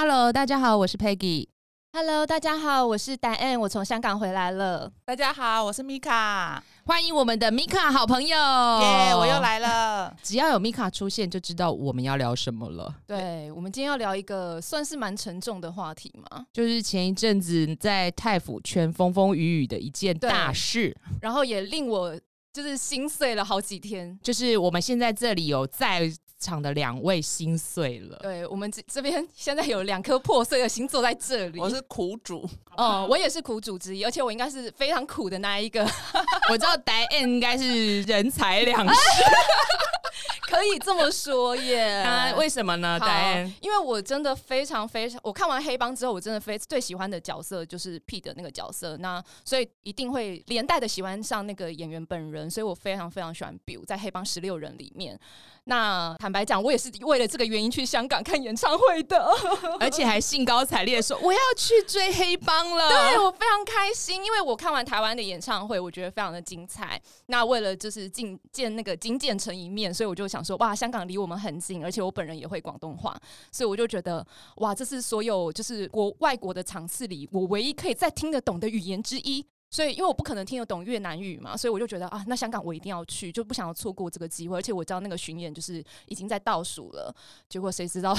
[0.00, 1.48] Hello，大家好，我是 Peggy。
[1.92, 4.92] Hello，大家好，我是 Diane，我从香港回来了。
[5.04, 8.28] 大家好，我是 Mika，欢迎我们的 Mika 好朋友。
[8.28, 10.16] 耶，我又来了。
[10.22, 12.94] 只要有 Mika 出现，就知道我们要聊什么了。
[13.08, 22.16] 对，我们今天要聊一个算是蛮沉重的话题嘛，就是前一阵子在太府圈风风雨雨的一件大事，然后也令我
[22.52, 24.16] 就是心碎了好几天。
[24.22, 26.08] 就是我们现在这里有在
[26.38, 31.58] 场的两位心碎了，对，我们这这边 现在有两颗破碎的心坐在这里。
[31.58, 35.82] 我是苦主，嗯， 我也是苦主之一，而且我应该是非常苦的那一个。
[36.50, 38.94] 我知道 Diane 应该是人财两失。
[40.42, 42.00] 可以这么说耶？
[42.00, 55.20] 啊，为什么呢？Diane，因为我真的非常非常，我看完黑帮之后，我真的非最喜欢的角色就是 P 的那个角色，那所以一定会连带的喜欢上那个演员本人，所以我非常非常喜欢 Bill 在黑帮十六人里面。
[55.68, 59.30] 那坦白讲，我也是为了这个原因去香港看演唱会的，
[59.78, 62.88] 而且还兴高采烈的说我要去追黑帮了。
[62.88, 66.98] 对，我非常开心，因为我看完台湾的演唱会，我觉得非常的精彩。
[67.26, 73.14] 那为了就是见见那个金建成一面，所以我就想说，哇，香港离我们很近，而且我本人也会广东话，
[73.52, 79.44] 所以我就觉得，哇，这是所有就是国外国的场次里，我唯一可以再听得懂的语言之一。
[79.70, 84.56] 所以，因为我不可能听得懂越南语嘛，所以我就觉得啊，那香港我一定要去，就不想要错过这个机会。
[84.56, 87.14] 而且我知道那个巡演就是已经在倒数了，
[87.48, 88.16] 结果谁知道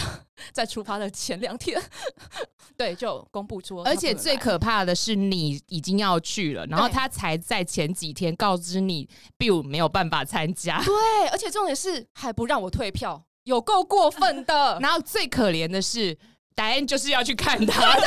[0.52, 1.81] 在出发的前两天，
[2.77, 3.81] 对，就公布出。
[3.81, 10.80] 而且最可怕的是，你已经要去了，然后他才在前几天告知你，Bill 没有办法参加。
[10.83, 14.77] 对，而且重点是还不让我退票，有够过分的。
[14.81, 16.17] 然后最可怜的是。
[16.59, 17.91] Diane 就是要去看他。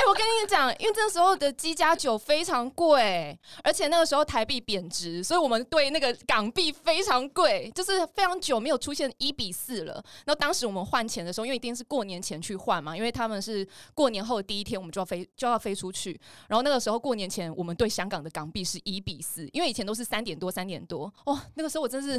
[0.00, 9.94] 哎、欸，我跟你讲，因为这个时候的鸡加酒非常贵，而且那个时候台币贬值，所以我们对那个港币非常贵，就是非常久没有出现一比四了。
[10.24, 16.18] 然后当时我们换钱的时候，因为一定是过年前去换嘛，因为他们是过年后的第一天我们就要飞就要飞出去，
[16.48, 22.18] 然后那个时候过年前我们对香港的港币是一比四，因为以前都是三点多三点多，哇，那个时候我真是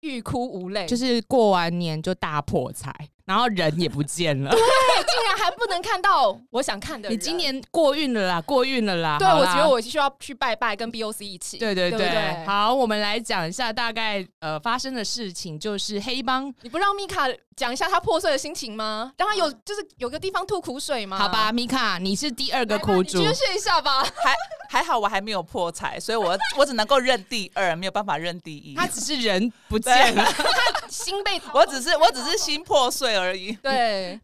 [0.00, 2.94] 欲哭无泪，就是过完年就大破财。
[3.28, 7.10] 然后人也不见了，对，竟然还不能看到我想看的。
[7.10, 9.18] 你今年过运了啦，过运了啦。
[9.18, 11.58] 对，我觉得我需要去拜拜，跟 BOC 一起。
[11.58, 16.50] 对对对，对对好，我们来讲一下大概呃发生的事情，就是黑帮。
[16.62, 19.12] 你不让米卡讲一下他破碎的心情吗？
[19.18, 21.18] 让他有就是有个地方吐苦水吗？
[21.18, 24.02] 好吧，米卡，你是第二个苦主，宣泄一下吧。
[24.02, 24.34] 还
[24.70, 28.74] 还好，我还没有破财，所以我 我只能够认第二，没有办法认第一。
[28.74, 33.17] 他只是人不见了，他心被，我只是我只是心破碎。
[33.18, 33.52] 而已。
[33.62, 34.20] 对，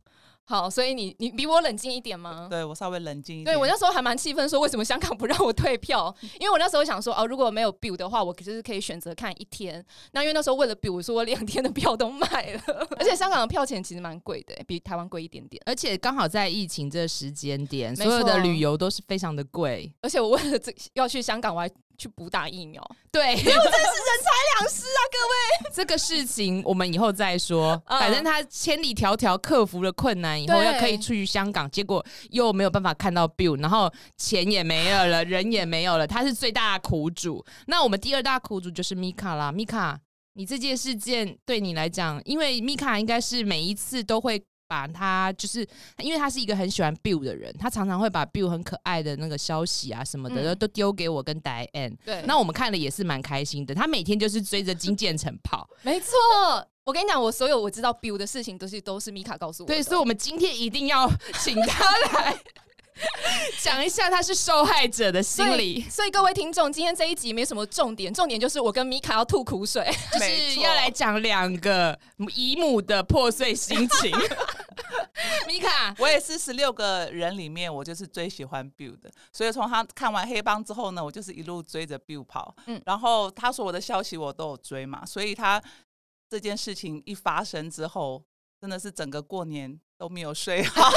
[0.46, 2.46] 好，所以你你比我冷静一点吗？
[2.50, 3.54] 对，我稍微冷静一点。
[3.54, 6.14] 对，我那时候还蛮气愤，说为什么香港不让我退票？
[6.38, 9.84] 因为我那时候想说，哦，如果没有 Bill 的话，我其实可以选择看一天。
[10.12, 12.60] 那因为那时候为了 Bill，说我两天的票都卖了，
[12.98, 15.62] 而且香港的票钱其实蛮贵的，比台湾贵一点点。
[15.64, 19.90] 而且刚好在疫情这个时间点，所有的旅游都是非常的贵。
[20.02, 21.70] 而且我为了这要去香港，我还。
[21.96, 25.18] 去补打疫苗，对， 因为真是人财两失啊，各
[25.64, 25.70] 位。
[25.74, 27.80] 这个事情我们以后再说。
[27.86, 37.44] 反正他千里迢迢克服了困难以后，要可以出去香港，结果又没有办法看到 Bill，然后钱也没有了，人也没有了，他是最大的苦主。
[37.66, 39.96] 那我们第二大苦主就是 Mika 啦，Mika，
[40.34, 44.44] 你这件事件对你来讲，因为 Mika 应该是每一次都会。
[44.66, 45.66] 把他就是，
[45.98, 51.96] 因为他是一个很喜欢 Bill 的人，他常常会把 Bill 很可爱的那个消息啊什么的，嗯、都丢给我跟 Diane。
[52.04, 53.74] 对，那我们看了也是蛮开心的。
[53.74, 55.68] 他每天就是追着金建成跑。
[55.82, 56.08] 没错，
[56.84, 59.74] 我跟你讲，我所有我知道 Bill 的事情都是都是米卡告诉我的。
[59.74, 61.10] 对，所以我们今天一定要
[61.42, 62.36] 请他来。
[63.60, 71.98] 讲一下他是受害者的心理，所以，所以各位听众，今天这一集没什么重点，重点就是我跟米卡要吐苦水， 就是要来讲两个
[72.34, 74.12] 姨母的破碎心情。
[75.46, 82.54] 米卡，我也是十六个人里面，我就是最喜欢 Bill 的，所以从他看完黑帮之后呢，我就是一路追着 Bill 跑。
[82.66, 85.62] 嗯，然后他说我的消息我都有追嘛，所以他
[86.28, 88.22] 这件事情一发生之后，
[88.60, 90.90] 真的是整个过年都没有睡好。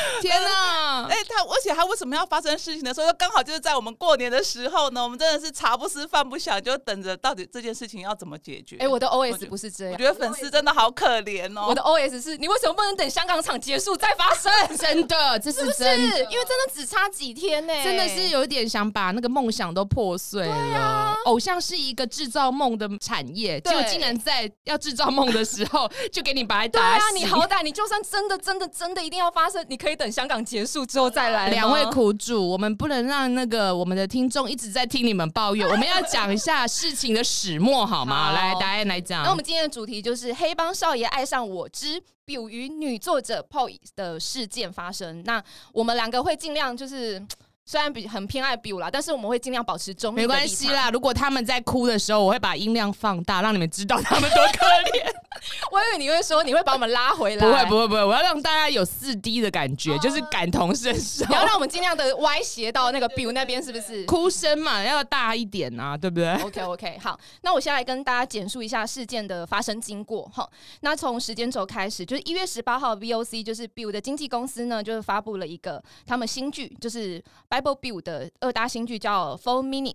[0.20, 1.06] 天哪！
[1.08, 5.02] 哎、欸，他而且他为什么要发生事情的时候，刚好就是在我们过年的时候呢？
[5.02, 8.76] 我们真的是茶不思饭不想，就等着到底这件事情要怎么解决。
[8.76, 11.66] 哎、欸，我的 OS 不是这样，我觉得粉丝真的好可怜哦。
[11.68, 14.52] 我的 OS 是你为什么不能等香港场结束再发生？
[14.76, 20.54] 真的，这是真的，是是因为真的只差几天呢、欸，真的是有点想把那个梦想都破碎了。
[20.54, 26.80] 对啊，偶像是一个制造梦的产业，结果竟然在要制造梦的时候就给你白打。
[26.80, 31.48] 对啊，你好歹你就算真的真的真的一定要发生，你可可以等香港结束之后再来。
[31.48, 38.30] 两位苦主，我们不能让那个我们的听众一直在听你们抱怨，我们要讲一下事情的始末好吗？
[38.30, 39.22] 好，来，答案来讲。
[39.22, 45.22] 那我们今天的主题就是黑帮少爷爱上我之 Biu 与女作者 Poi 的事件发生。
[45.24, 45.40] 那
[45.72, 47.24] 我们两个会尽量就是。
[47.68, 50.20] 虽然比很偏爱 Biu 啦，但是我们会尽量保持中立。
[50.20, 55.12] 没关系啦，如果他们在哭的时候，我会把音量放大，让你们知道他们多可怜。
[55.70, 57.46] 我以为你会说你会把我们拉回来。
[57.46, 61.24] 不会不会不会，我要让大家有四 D 的感觉，就是感同身受。
[61.26, 64.04] 你要让我们尽量的歪斜到那个 Biu 那边，是不是？
[64.06, 70.48] 哭声嘛，要大一点啊，对不对？OK OK，好，那我先来跟大家简述一下事件的发生经过哈。
[70.80, 77.22] 那从时间轴开始，就是一月十八号，VOC 就是 Biu 的经纪公司呢，就是发布了一个他们新剧，就是。
[77.48, 79.92] Bible Biu 的二搭新剧叫《Four Minute》。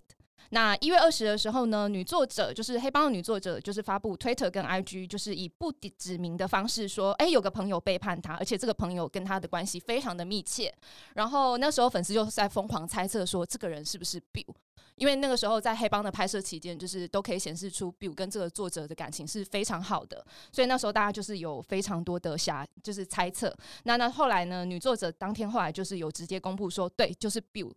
[0.53, 10.73] 那一月二十的时候呢，女作者就是黑帮的女作者，就是发布 Twitter 跟 IG，就是以不指名的方式说，哎、有个朋友背叛她，而且这个朋友跟她的关系非常的密切。
[11.15, 14.53] 然后那时候粉丝就在疯狂猜测说，这个人是不是 Bill？
[14.95, 23.55] 因为那个时候在黑帮的拍摄期间，就是都可以显示出 Bill 跟这个作者的感情是非常好的，所以那时候大家就是有非常多的遐，就是猜测。
[23.83, 27.71] 那那后来呢，女作者当天后来就是有直接公布说，对，就是 Bill。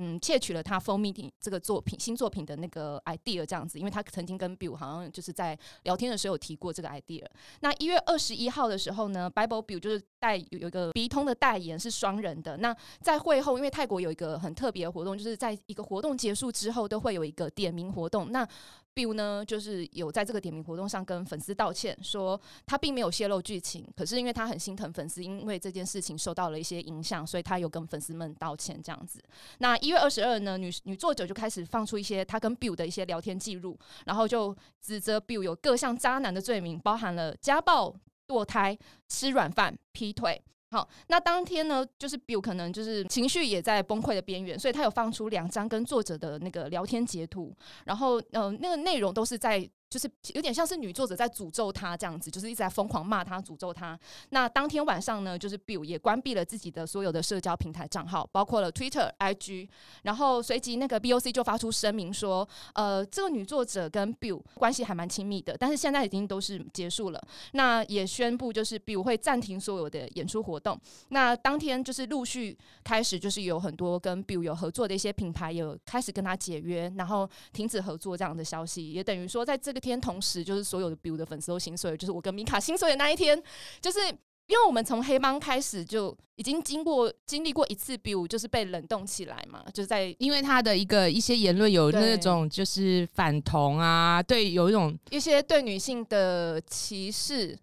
[0.00, 7.24] 嗯，窃取了他《Four Meeting》这个作品新作品的那个 idea，这样子，因为他曾经跟 BIL 好像就是在聊天的时候有提过这个 idea。
[7.60, 12.56] 那一月二十一号的时候呢，Bible Bill 就是带有有一个鼻通的代言是双人的。
[12.58, 18.30] 那在会后，因为泰国有一个很特别的活动，就是在一个活动结束之后都会有一个点名活动。
[18.30, 18.46] 那
[18.98, 29.22] Biu 呢，就是有在这个点名活动上跟粉丝道歉，说他并没有泄露剧情，可是因为他很心疼粉丝，因为这件事情受到了一些影响，所以他有跟粉丝们道歉这样子。
[29.58, 37.94] 那一月二十二呢，女女作者就开始放出一些她跟 Biu 的一些聊天记录，然后就指责 Biu 有各项渣男的罪名，包含了家暴、
[38.26, 38.76] 堕胎、
[39.08, 40.42] 吃软饭、劈腿。
[40.70, 47.54] 好，那当天呢，就是 Bill 可能就是情绪也在崩溃的边缘，所以他有放出两张跟作者的那个聊天截图，
[47.84, 49.68] 然后呃，那个内容都是在。
[49.90, 53.98] 就是有点像是女作者在诅咒他这样子，就是一直在疯狂骂他、诅咒他。
[54.30, 59.66] 那当天晚上呢，就是 Bill 也关闭了自己的所有的社交平台账号，包括了 Twitter、IG。
[60.02, 67.22] 然后随即那个 BOC 就发出声明说，呃，这个女作者跟 Bill 关系还蛮亲密的，但是现在已经都是结束了。
[67.52, 70.78] 那也宣布就是 Bill 会暂停所有的演出活动。
[71.08, 72.54] 那当天就是陆续
[72.84, 79.77] 开始，就是有很多跟 Bill 有合作的一些品牌有开始跟他解约，然后停止合作这样的消息，也等于说在这个。
[79.80, 83.40] 天同时，就是所有的 Biu 的粉丝都心碎，就是我跟米卡心碎的那一天，
[83.80, 97.58] 就是因为我们从黑帮开始就已经经过经历过一次 Biu 就是被冷冻起来嘛，就是在因为他的一个一些言论有那种就是反同啊，对，有一种一些对女性的歧视。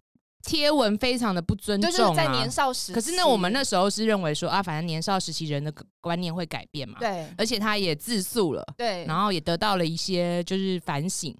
[0.47, 2.94] 贴文非常的不尊重啊，就是在年少时期。
[2.94, 7.00] 可是呢，我们那时候是认为说啊，反正年少时期人的观念会改变嘛。
[7.00, 11.35] 对，而且他也自诉了，对，然后也得到了一些就是反省。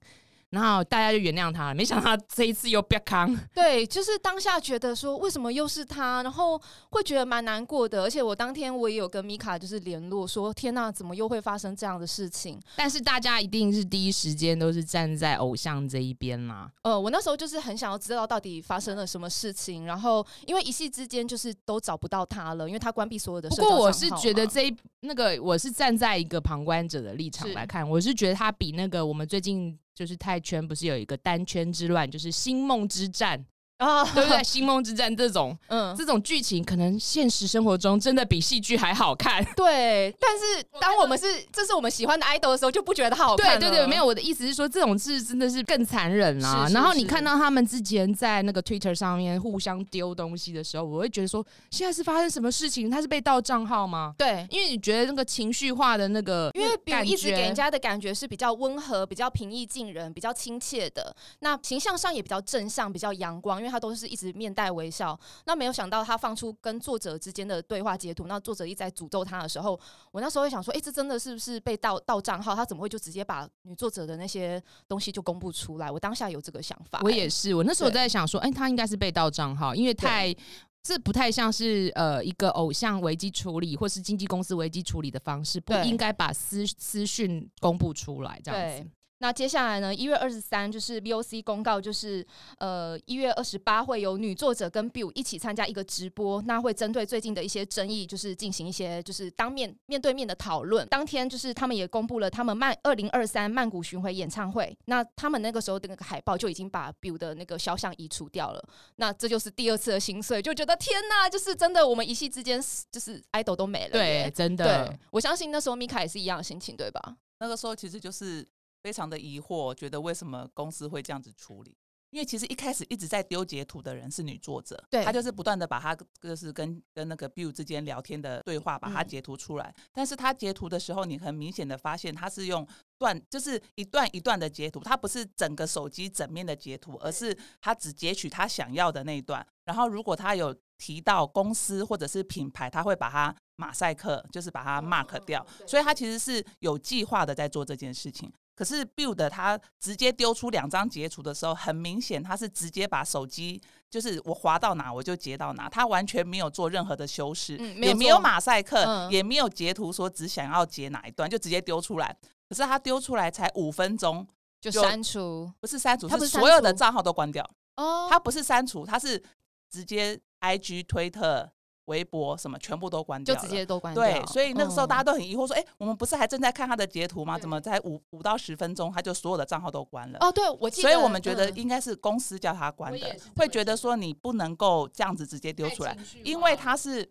[0.56, 3.38] 然后大家就原谅他了，没想到他这一次又被康。
[3.54, 6.60] 对，就是当下觉得说为什么又是他，然后
[6.92, 8.04] 会觉得蛮难过的。
[8.04, 12.58] 而且我当天我也有跟米卡就是联络说，天哪，怎么又会发生这样的事情？
[12.78, 16.72] 但是大家一定是第一时间都是站在偶像这一边嘛。
[16.84, 23.50] 呃，我那时候就是很想要知道到底发生了什么事情，然后因为一夕之间就是都找不到他了，因为他关闭所有的。
[23.50, 29.78] 不过我是觉得这一那个我是站在一个旁观者的立场来看，我是觉得他比那个我们最近。
[29.96, 33.46] 就是泰圈不是有一个单圈之乱，就是星梦之战。
[33.78, 34.44] 啊，oh, 对不对？
[34.44, 39.44] 星梦之战这种，嗯，这种剧情可能现实生活中真的比戏剧还好看。
[39.56, 43.60] 对，但是当我们是这是我们喜欢的 idol 的时候，就不觉得好看。
[43.60, 46.60] 对对对，没有，我的意思是说，这种事真的是更残忍啊。
[46.60, 52.90] 是是是，然后你看到他们之前在那个 Twitter 上面互相丢东西的时候，我会觉得说，现在是发生什么事情？
[52.90, 54.14] 他是被盗账号吗？
[54.18, 64.56] 对，因为你觉得那个情绪化的那个，因为 Biu 一直给人家的感觉是比较温和、比较平易近人、比较亲切的，那形象上也比较正向、比较阳光，因为他都是一直面。
[64.56, 69.78] 带微笑，那没有想到他放出跟作者之间的对话截图，那作者一直在诅咒他的时候，
[70.14, 72.56] 我那时候会想说，哎、欸，这真的是不是被盗盗账号？
[72.56, 75.92] 他怎么会就直接把女作者的那些东西就公布出来？
[75.92, 80.34] 我当下有这个想法、欸，我也是，我那时候在想说，哎、欸，他应该是被盗账号，因为太
[80.82, 88.90] 这不太像是呃一个偶像危机处理或是经纪公司危机处理的方式，不应该把私私讯公布出来这样子。
[89.20, 89.96] 那接下来呢？
[89.96, 92.26] 一月二十三就是 VOC 公告，就是
[92.58, 100.86] 呃一月二十八会有女作者跟 Bill 一起参加一个直播，那会针对最近的一些争议，就是进行一些就是当面面对面的讨论。
[100.90, 108.62] 当天就是他们也公布了他们曼二零二三曼谷巡回演唱会，那他们那个时候的那个海报就已经把 Bill 的那个肖像移除掉了。
[108.98, 113.92] 那这就是第二次的心碎，就觉得天呐，就是真的，我们一夕之间就是爱豆都没了。
[113.92, 114.88] 对，真的。
[114.90, 117.16] 对，我相信那时候米卡也是一样的心情，对吧？
[117.40, 118.46] 那个时候其实就是。
[118.86, 121.76] 非常的疑惑，觉得为什么公司会这样子处理？
[122.12, 129.74] 因为其实一开始一直在丢截图的人是女作者，对，她就是不断的把她就是跟跟那个 Bill 之间聊天的对话把它截图出来。
[129.76, 132.66] 嗯、但是她截图的时候，你很明显的发现她是用
[133.00, 139.44] 段，就是一段一段的截图，她不是整个手机整面的截图，而是她只截取她想要的那一段。
[139.66, 145.46] 然后如果她有提到公司或者是品牌，她会把它马赛克，就是把它 mark 掉。
[145.68, 148.32] 所以她其实是有计划的在做这件事情。
[148.56, 162.16] 可是 Build 他直接丢出两张截图的时候，很明显他是直接把手机，就是我滑到哪我就截到哪，他完全没有做任何的修饰，嗯、也没有马赛克，嗯、也没有截图说只想要截哪一段就直接丢出来。
[162.48, 164.26] 可是他丢出来才五分钟
[164.62, 167.44] 就删除，不是删除，是所有的账号都关掉。
[167.76, 169.22] 哦，他不是删除，他是
[169.70, 171.52] 直接 IG 推特。
[171.86, 174.04] 微博什么全部都关掉，就直接都关掉。
[174.04, 177.38] 对，所以那个时候大家都很疑惑，说：“哎、嗯，我们不是还正在看他的截图吗？
[177.38, 180.90] 怎么在五五到十分钟，他就所有的账号都关了？”哦，对，我记得。
[180.90, 187.08] 所以我们觉得应该是公司叫他关的，会觉得说你不能够这样子直接丢出来，因为他是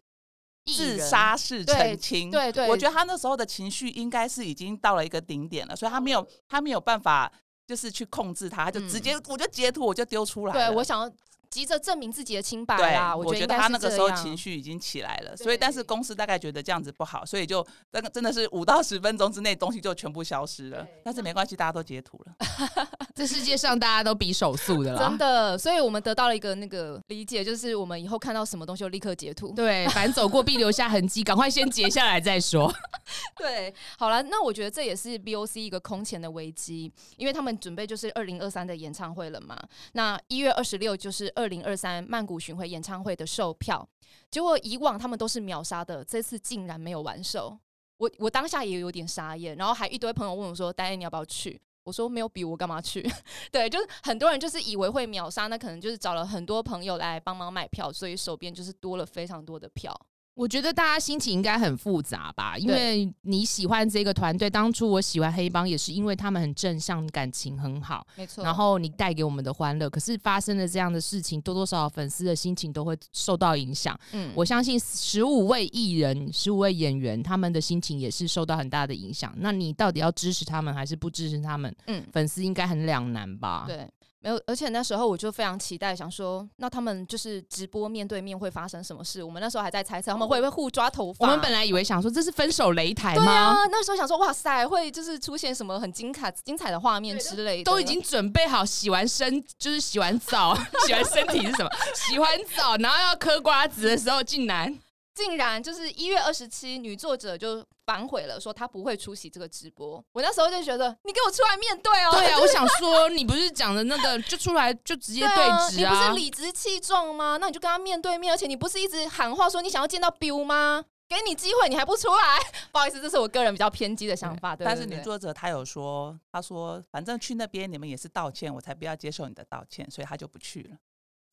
[0.67, 2.31] 自杀式澄清。
[2.31, 7.33] 对对，我觉得他那时候的情绪应该是已经到了一个顶点了，所以他没有他没有办法
[7.67, 10.53] 就是去控制他，他就直接、嗯、我就截图我就丢出来。
[10.53, 11.11] 对，我想要。
[11.55, 13.15] 急着证明自己的清白啊！
[13.15, 20.85] 我觉得他那个时候情绪已经起来了，所以但是公司大概觉得这样子不好，所以就那个真的是五到十分钟之内东西就全部消失了。
[21.05, 22.35] 但是没关系，大家都截图了。
[23.15, 25.57] 这世界上大家都比手速的了，真的。
[25.57, 29.53] 所以我们得到了一个那个理解，就是我们以后看到什么东西就立刻截图。
[29.55, 32.75] 对，反正走过必留下痕迹，赶快先截下来再说。
[33.39, 39.57] 对，好了，那我觉得这也是 BOC 一个空前的危机，因为他们准备就是二零二三的演唱会了嘛。
[39.93, 41.44] 那一月二十六就是二。
[41.45, 43.87] 二零二三曼谷巡回演唱会的售票，
[44.31, 47.59] 结果以往他们都是秒杀的，这次竟然没有完售。
[47.99, 53.07] 我我当下也有点傻眼，然后还一堆朋友问我说：“丹丹你要不要去？”我说：“没有比我干嘛去？”
[53.53, 59.95] 对，就是很多人就是以为会秒杀，那可能就是找了很多朋友来帮忙买票，所以手边就是多了非常多的票。
[60.35, 68.43] 我觉得大家心情应该很复杂吧，因为你喜欢这个团队，当初我喜欢黑帮也是因为他们很正向，感情很好，没错。
[68.43, 73.99] 然后你带给我们的欢乐，可是发生了这样的事情，多多少少粉丝的心情都会受到影响。
[74.11, 79.33] 嗯，我相信十五位艺人、十五位演员，他们的心情也是受到很大的影响。
[79.37, 81.73] 那你到底要支持他们还是不支持他们？
[81.87, 83.67] 嗯，粉丝应该很两难吧？
[83.69, 83.89] 对。
[84.25, 89.23] 没有，而且那时候我就非常期待，想说，那他们就是直播面对面会发生什么事？
[89.23, 91.27] 我们那时候还在猜测他们会不会互抓头发。
[91.27, 93.25] 我们本来以为想说这是分手擂台吗？
[93.25, 97.65] 对啊，那时候想说，哇塞，会就是出现什么很精彩精彩的画面之类的。
[97.65, 101.71] 都已经准备好洗完身，就是洗完澡， 洗完身体是什么？
[101.95, 104.75] 洗完澡，然后要嗑瓜子的时候，竟然。
[105.15, 110.03] 竟然就是一月二十七，女作者就反悔了，说他不会出席这个直播。
[110.13, 112.11] 我那时候就觉得，你给我出来面对哦！
[112.13, 115.37] 对啊， 我想说，你不是讲的那个，就出来就直接对
[115.71, 116.09] 质啊，啊？
[116.11, 117.37] 你不是理直气壮吗？
[117.41, 120.85] 那你就跟他面对面，而且你不是一直喊话说你想要见到 Bill 吗？
[121.07, 122.39] 给你机会，你还不出来？
[122.73, 124.57] 不好意思，这是我个人比较偏激的想法。
[124.57, 130.77] 对，但是女作者她有说，她说反正去那边你们也是道歉，我才不要接受你的道歉，所以她就不去了。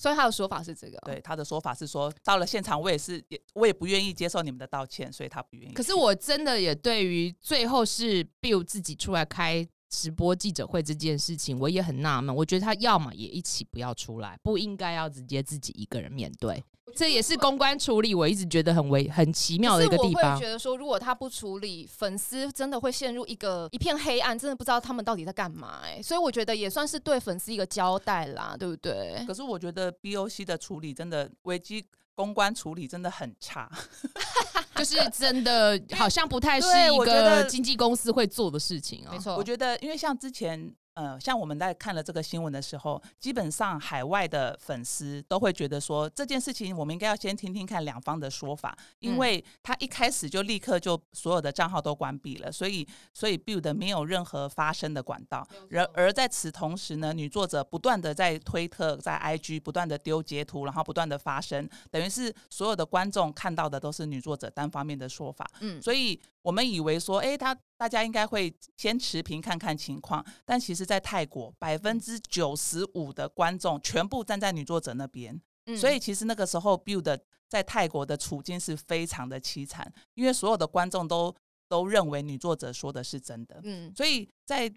[0.01, 5.74] 所以他的说法是这个，对，他的说法是说，到了现场我也是也我也不愿意接受你们的道歉，所以他不愿意。
[5.75, 12.33] 可是我真的也对于最后是 Bill 自己出来开直播记者会这件事情，我也很纳闷。
[12.33, 16.63] 我觉得他要么也一起不要出来，不应该要直接自己一个人面对。
[16.93, 20.33] 这也是公关处理，我一直觉得很微很奇妙的一个地方。
[20.33, 25.79] 我会觉得说，如果他不处理，粉丝真的会陷入一个一片黑暗，真的不知道他们到底在干嘛。
[25.83, 29.24] 哎，所以我觉得也算是对粉丝一个交代啦，对不对？
[29.25, 33.69] 可是我觉得 BOC 的处理真的危机公关处理真的很差，
[34.75, 39.11] 就是真的好像不太是一个经纪公司会做的事情啊。
[39.11, 40.73] 没错，我觉得因为像之前。
[40.93, 55.48] 呃，像我们在看了这个新闻的时候，基本上海外的粉丝都会觉得说，这件事情我们应该要先听听看两方的说法，因为他一开始就立刻就所有的账号都关闭了，所以所以 Build 没有任何发声的管道。
[55.71, 65.50] 而而在此同时呢，女作者不断的在推特、在 IG 不断的丢截图，然后不断的发声，等于是所有的观众看到的都是女作者单方面的说法。
[65.62, 81.36] 嗯，所以我们以为说，哎，他大家应该会先持平看看情况，但其实，在泰国百分之九十五的观众全部站在女作者那边，嗯、所以其实那个时候 Bill 在泰国的处境是非常的凄惨，因为所有的观众都
[81.67, 84.67] 都认为女作者说的是真的，嗯，所以在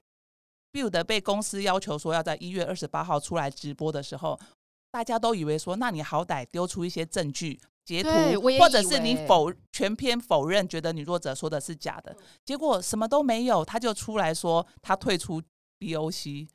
[0.73, 4.39] Bill 被公司要求说要在一月二十八号出来直播的时候，
[4.91, 7.61] 大家都以为说，那你好歹丢出一些证据。
[7.85, 8.09] 截图，
[8.59, 15.43] 或者是你否全篇否认，觉得女作者说的是假的，结果什么都没有，他就出来说他退出
[15.79, 16.49] BOC，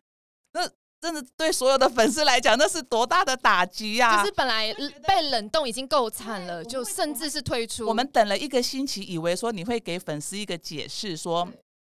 [0.54, 0.68] 那
[1.00, 4.18] 真的对所有的粉丝来讲，那是多大的打击呀！
[4.18, 4.74] 就是本来
[5.08, 7.86] 被冷冻已经够惨了，就甚至是退出。
[7.86, 11.48] 我们等了一个星期，以为说你会给粉丝一个解释，说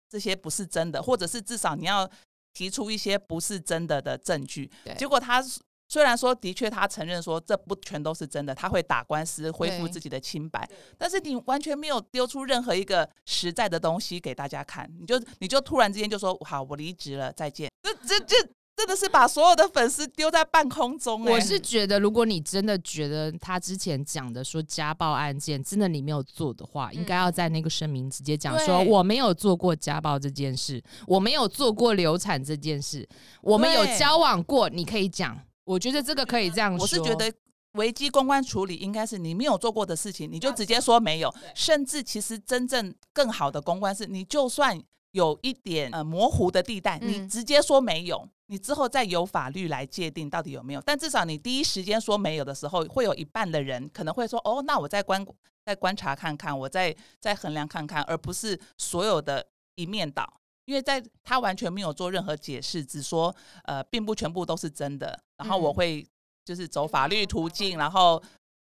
[0.08, 2.10] 这些不是真的，或者是至少你要
[2.54, 4.70] 提出一些不是真的的证据。
[4.96, 5.44] 结果他。
[5.88, 17.70] 虽然说的确，他承认说这不全都是真的，他会打官司恢复自己的清白，但是你完全没有丢出任何一个实在的东西给大家看，你就你就突然之间就说好，我离职了，再见。
[17.82, 18.36] 这这这
[18.76, 21.32] 真的是把所有的粉丝丢在半空中欸。
[21.32, 33.08] 我是觉得，如果你真的觉得他之前讲的说家暴案件真的你没有做的话，应该要在那个声明直接讲说我没有做过家暴这件事，我没有做过流产这件事，
[33.40, 35.40] 我们有交往过，你可以讲。
[35.66, 36.82] 我觉得这个可以这样说。
[36.82, 37.30] 我是觉得
[37.72, 41.34] 危机公关处理应该是你没有做过的事情，你就直接说没有。
[41.54, 44.80] 甚至其实真正更好的公关是，你就算
[45.10, 50.80] 有一点呃模糊的地带，你直接说没有，你之后再由法律来界定到底有没有。
[50.80, 55.26] 但至少你第一时间说没有的时候，会有一半的人可能会说哦，那我再观
[55.64, 59.44] 再观察看看，我再再衡量看看，而不是所有的
[59.74, 60.40] 一面倒。
[60.66, 65.18] 因为在他完全没有做任何解释，只说呃，并不全部都是真的。
[65.38, 66.06] 然后我会
[66.44, 68.22] 就是走法律途径，然后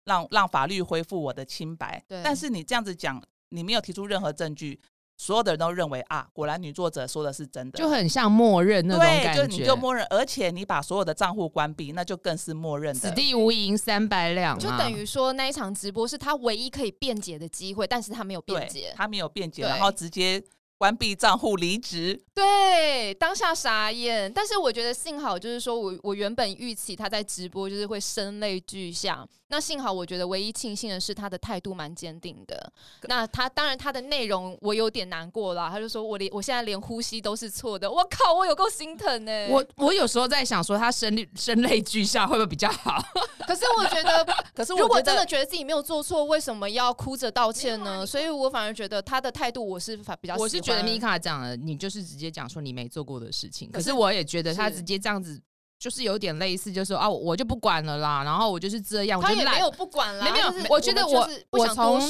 [0.05, 2.02] 让让法律恢复我的清白。
[2.09, 2.23] 对。
[2.23, 4.81] 但是你这样子讲，你没有提出任何证据，
[5.17, 9.47] 所有的人都认为啊，果然女作者说的是真的，就很像默认那种感觉。
[9.47, 13.00] 对，就你就默认，而且你把所有的账户关闭，那就更是默认的。
[13.00, 20.40] 此地无银三百两，就等于说那一场直播是他唯一可以辩解的机会，但是他没有辩解，他没有辩解，然后直接。
[20.78, 24.32] 关闭账户离职，对，当下傻眼。
[24.32, 29.26] 但是我觉得幸好，就是说我我原本预期他在直播就是会声泪俱下。
[29.50, 32.73] 那幸好，我觉得唯一庆幸的是他的态度蛮坚定的。
[33.05, 37.90] 那他当然他的内容我有点难过了，他就说我连我现在连呼吸都是错的。
[37.90, 39.49] 我靠，我有够心疼呢、欸。
[39.50, 43.02] 我我有时候在想说他声泪声泪俱下会不会比较好？
[43.49, 48.05] 可是我觉得， 可是如果真的觉得自己没有做错，为什么要哭着道歉呢？
[48.05, 50.59] 所以我反而觉得他的态度我是反比较我是。
[50.61, 53.70] 觉得米卡讲了，你就是直接讲说你没做过的事情。
[53.70, 55.40] 可是我也觉得他直接这样子，
[55.79, 58.25] 就是有点类似，就是说啊，我就不管了啦。
[58.25, 60.25] 然后我就是这样，他也没有不管啦。
[60.25, 62.01] 没有，我觉得我我从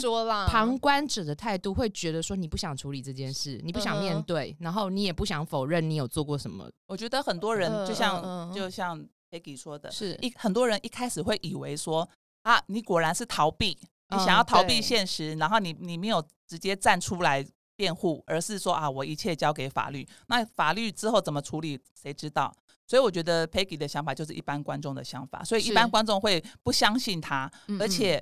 [0.47, 6.71] 旁观者的态度会觉得说，你不想处理这件事，你不想面对，然后你也不想否认你有做过什么。
[6.87, 8.99] 我觉得很多人就像就像
[9.31, 12.09] Peggy 说的，是一很多人一开始会以为说
[12.43, 13.77] 啊，你果然是逃避，
[14.11, 17.47] 你想要逃避现实，然后你你没有直接站出来。
[17.79, 20.05] 辩护，而是说啊，我一切交给法律。
[20.27, 22.53] 那法律之后怎么处理，谁知道？
[22.89, 27.49] 所以我觉得 Peggy 的想法就是一般观众的想法，所以一般观众会不相信他，
[27.79, 28.21] 而且，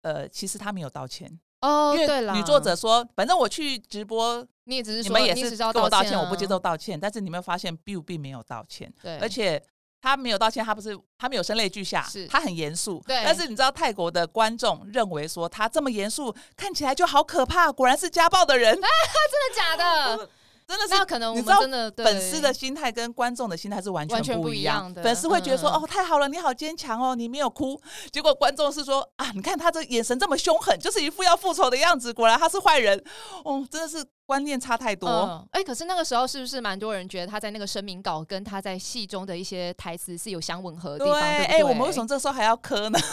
[0.00, 1.94] 呃，其实他没有道歉哦。
[1.94, 6.98] 因为女作者说，反正我去直播，你也只是你们也是跟我道歉，我不接受道歉。
[6.98, 9.62] 但是你们发现 Bill 并没有道歉，对，而且。
[10.04, 13.00] 他没有道歉，他不是他没有声泪俱下，是他很严肃。
[13.06, 18.74] 对，但是你知道泰国的观众认为说他这么严肃，看起来就好可怕，果然是家暴的人。
[18.74, 18.88] 啊，
[19.30, 20.28] 真的假的？
[20.66, 21.60] 真的是可能，你知道
[21.96, 25.02] 粉丝的心态跟观众的心态是完全不一样的。
[25.02, 33.02] 粉丝会觉得说：“哦，太好了，你好坚强哦，你没有哭。”结果观众是说：“啊，你看他这眼神这么凶狠，就是一副要复仇的样子，果然他是坏人。”
[33.44, 35.08] 哦，真的是观念差太多。
[35.52, 41.20] 哎、嗯欸，可是那个时候是不是蛮多人觉得他在那个声明稿跟他在戏中的一些台词是有相吻合的地方？
[41.20, 42.98] 对，哎、欸，我们为什么这时候还要磕呢？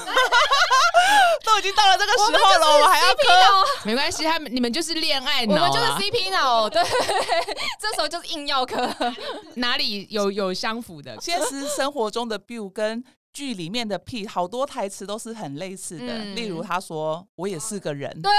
[1.43, 3.23] 都已经到了这个时候了，我还要磕？
[3.83, 6.83] 没关系，他们你们就是恋爱脑，我们就是 CP 脑，对。
[7.79, 8.87] 这时候就是硬要磕，
[9.55, 11.17] 哪里有有相符的？
[11.21, 16.05] 现实生活中的 Bill 跟剧里面的屁好多台词都是很类似的。
[16.05, 18.31] 嗯、例如他说：“我也是个人。”对，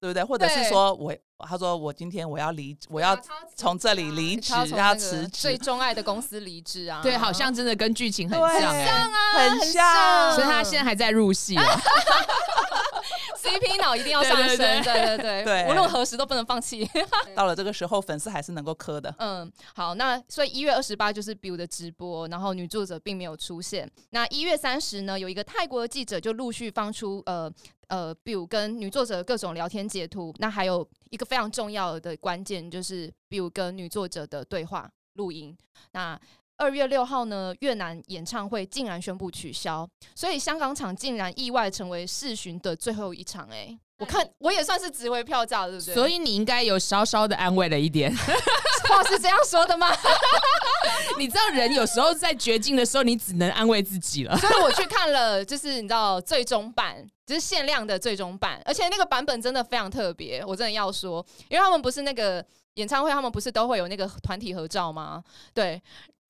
[0.00, 0.24] 对不对？
[0.24, 3.18] 或者是说我，他说我今天我要离，我要
[3.54, 7.00] 从这里离职，要辞职，最钟爱的公司离职啊！
[7.04, 10.34] 对，好像真的跟剧情很像，很像啊，很像。
[10.34, 11.56] 所以他现在还在入戏。
[13.46, 16.88] CP 脑一定要上升，对对对，对 无论何时都不能放弃。
[17.34, 19.14] 到了这个时候，粉丝还是能够磕的。
[19.18, 23.90] 嗯，好，那所以一月二十八就是 Bill 的直播，然后女作者并没有出现。
[24.10, 27.50] 那一月三十呢，有一个泰国的记者就陆续放出呃
[27.88, 30.34] 呃，Bill 跟女作者各种聊天截图。
[30.38, 35.56] 那还有一个非常重要的关键，就是 Bill 跟女作者的对话录音。
[35.92, 36.18] 那
[36.56, 43.56] 二月六号呢，越南演唱会竟然宣布取消，所以香港场竟然意外成为世巡的最后一场，欸。
[43.56, 45.94] 哎，我看我也算是值回票价，对不对？
[45.94, 48.14] 所以你应该有稍稍的安慰了一点。
[48.88, 49.88] 话是这样说的吗？
[51.18, 54.36] 你知道人有时候在绝境的时候，你只能安慰自己了。
[54.38, 65.22] 所以我去看了，就是你知道最终版，就是限量的最终版，而且那个版本真的非常特别，我真的要说，因为他们不是那个演唱会，他们不是都会有那个团体合照吗？
[65.52, 65.82] 对。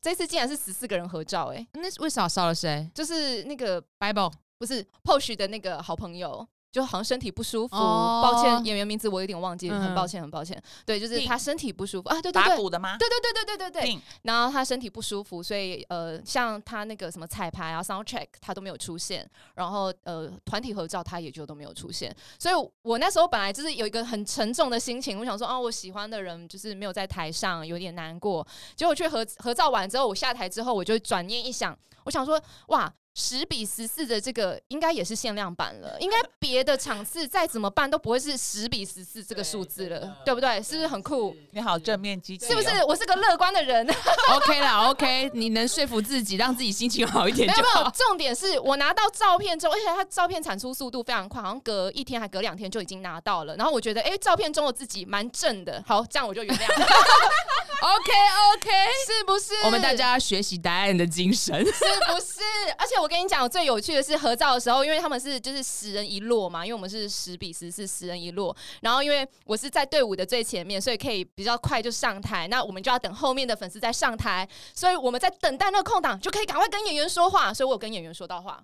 [0.07, 2.88] 这次竟然是十四个人合照，欸，哎，那为啥少了谁？
[2.95, 6.47] 就是那个 Bible，不是 Posh 的那个好朋友。
[6.77, 10.62] 就好像身体不舒服，哦、抱歉，演员名字我有点忘记，嗯、很抱歉，很抱歉。
[10.85, 12.99] 对，就是他身体不舒服啊，对对对，打鼓的吗？
[12.99, 14.03] 对对对对对对对。
[14.25, 22.15] 然后他身体不舒服，所以呃，像他那个什么彩排啊、soundcheck 他都没有出现，然后呃，团体合照他也就都没有出现。
[22.39, 28.47] 所以我那时候本来就是有一个很沉重的心情，我想说啊，我喜欢的人就是没有在台上，有点难过。
[28.75, 32.93] 结果去合合照完之后，我下台之后，我就转念一想，我想说哇。
[33.18, 40.62] 十比十四的这个应该也是限量版了，应该别的场次再怎么办都不会是十比十四这个数字了，对，不对？
[40.62, 41.35] 是不是很酷？
[41.52, 42.68] 你好，正面积极，是不是？
[42.85, 43.88] 我是个乐观的人。
[44.33, 47.81] OK 啦，OK，你能说服自己，让自己心情好一点就好。
[47.81, 53.57] 没有，重点是我拿到照片之后，而且他照片产出速度非常快，好像隔一天还隔两天就已经拿到了。
[53.57, 56.87] 然后我觉得，哎，照片中的自己蛮正的，好，这样我就原谅了。
[57.83, 58.12] OK
[58.55, 58.71] OK，
[59.07, 59.55] 是不是？
[59.65, 62.41] 我们大家学习答案的精神， 是不是？
[62.79, 68.57] 而且我跟你讲，最有趣的是合照的时候，因为他们是就是十人一落嘛，因为我们是十比十是十人一落。
[68.81, 72.49] 然后因为我是在队伍的最前面，所以可以比较快就上台。
[72.49, 77.53] 那我们就要等后面的粉丝再上台，所以我们在等待那个空档，就可以赶快跟演员说话。
[77.53, 78.62] 所以我有跟演员说到话。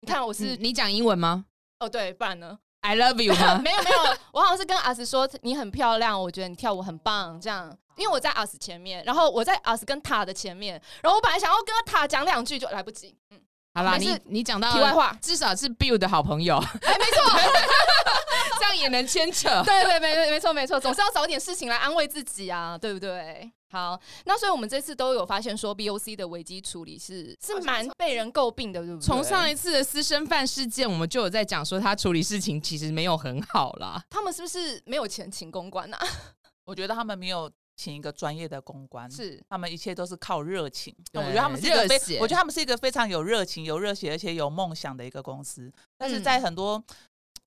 [0.00, 1.46] 你看我是你讲英文吗？
[1.80, 3.58] 哦，对，不然呢？I love you 吗？
[3.64, 3.96] 没有没有，
[4.32, 7.74] 我好像是跟阿 s 说你很漂亮，我觉得你跳舞很棒，这样。
[7.96, 13.16] 因为我在阿 s 前面，然后我在阿 s 跟塔的前面，然后我本来想要跟塔讲两句就来不及。
[13.30, 13.40] 嗯，
[13.72, 17.22] 好啦，你你讲到题外话，至少是 Bill 的好朋友，哎，没错，
[18.64, 19.48] 这样也能牵扯。
[19.64, 23.50] 对对，没没没错没错，总是要找点事情来安慰自己啊，对不对？
[23.70, 29.04] 好，那所以我们这次都有发现说，BOC 的危机处理是是蛮被人诟病的，对不对？
[29.04, 34.02] 从上一次的私生饭事件，我们就有在讲说，他处理事情其实没有很好啦。
[34.08, 35.98] 他们是不是没有钱请公关啊？
[36.64, 40.94] 我觉得他们没有请一个专业的公关，是他们一切都是靠热情。
[41.12, 45.70] 我觉得他们是一个非，我觉得他们是一个非常有热情、有热血而且有梦想的一个公司。
[45.98, 46.82] 但是在很多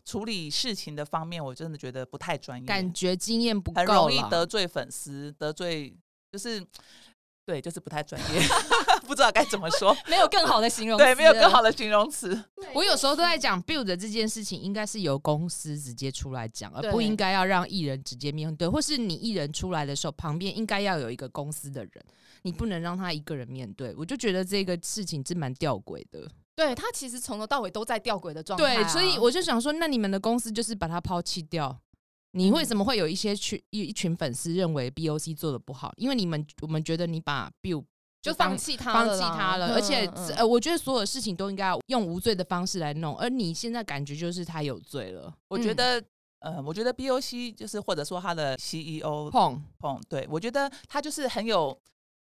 [0.08, 5.94] 处理事情的方面，我真的觉得不太专业，感觉经验不够，很容易得罪粉丝，得罪。
[6.30, 6.62] 就是，
[7.46, 8.42] 对，就是不太专业，
[9.08, 12.38] 不知道该怎么说， 没有更好的形容词，对，没有更好的形容词。
[12.74, 22.06] 我有时候都在讲，build 这件事情应该是由公司直接出来讲，而不应该要让艺人直接面对，或是你艺人出来的时候，旁边应该要有一个公司的人，
[22.42, 23.96] 你不能让他一个人面对。
[23.98, 28.84] 我就觉得这个事情是蛮吊诡的，对，他其实从头到尾都在吊诡的状态啊。
[28.84, 31.80] 对，所以我就想说，那你们的公司就是把他抛弃掉。
[32.32, 35.94] 你为什么会有一些群一一群粉丝认为 BOC 做的不好？
[35.98, 37.84] 因为你们我们觉得你把 Bill
[38.24, 45.32] 就放弃他放弃他了，而且呃，我觉得所有事情都应该用无罪的方式来弄，而你现在感觉就是他有罪了。
[45.48, 46.04] 我觉得
[46.40, 51.76] 呃，我觉得 BOC 就是或者说他的 CEO 碰碰，对我觉得他就是很有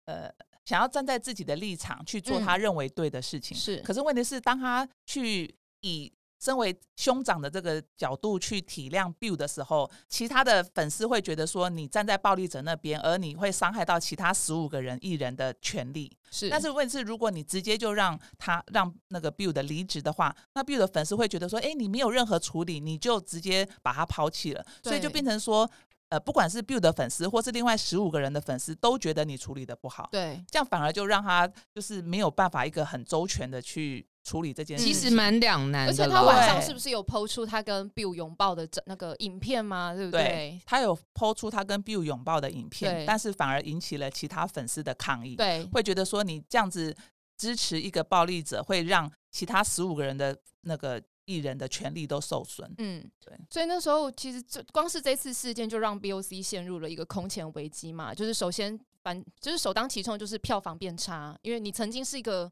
[0.06, 0.30] 呃，
[0.66, 3.56] 想要站在自己的立场去做他认为对的事情。
[3.56, 16.16] 是，可是问题是当他去以身为兄长的这个角度去体谅 Bill 的时候，其他的粉丝会觉得说你站在暴力者那边，而你会伤害到其他十五个人艺人的权利。
[16.30, 25.68] 是，但是问题是，如果你直接就让他让那个 Bill 的离职的话，那 Bill 的粉丝会觉得说，哎，你没有任何处理，你就直接把他抛弃了，所以就变成说，
[26.16, 30.08] 呃，不管是 Bill 的粉丝或是另外十五个人的粉丝，都觉得你处理的不好。
[30.12, 34.08] 对，这样反而就让他就是没有办法一个很周全的去。
[34.26, 39.94] 处理这件事其实蛮两难的，而且他晚上是不是有 po 出他跟 Bill 拥抱的那个影片吗？
[39.94, 40.24] 对不对？
[40.24, 45.36] 对，他有 po 出他跟 Bill 拥抱的影片，但是反而引起了其他粉丝的抗议。
[45.36, 46.98] 对，会觉得说你这样子
[47.38, 52.74] 支持一个暴力者，会让其他十五个人的那个艺人的权利都受损。
[52.78, 53.38] 嗯，对。
[53.50, 58.14] 所以那时候其实就光是这次事件，就让 BOC 陷入了一个空前危机嘛。
[58.14, 62.52] 就是首先反就是首当其冲就是票房变差，因为你曾经是一个。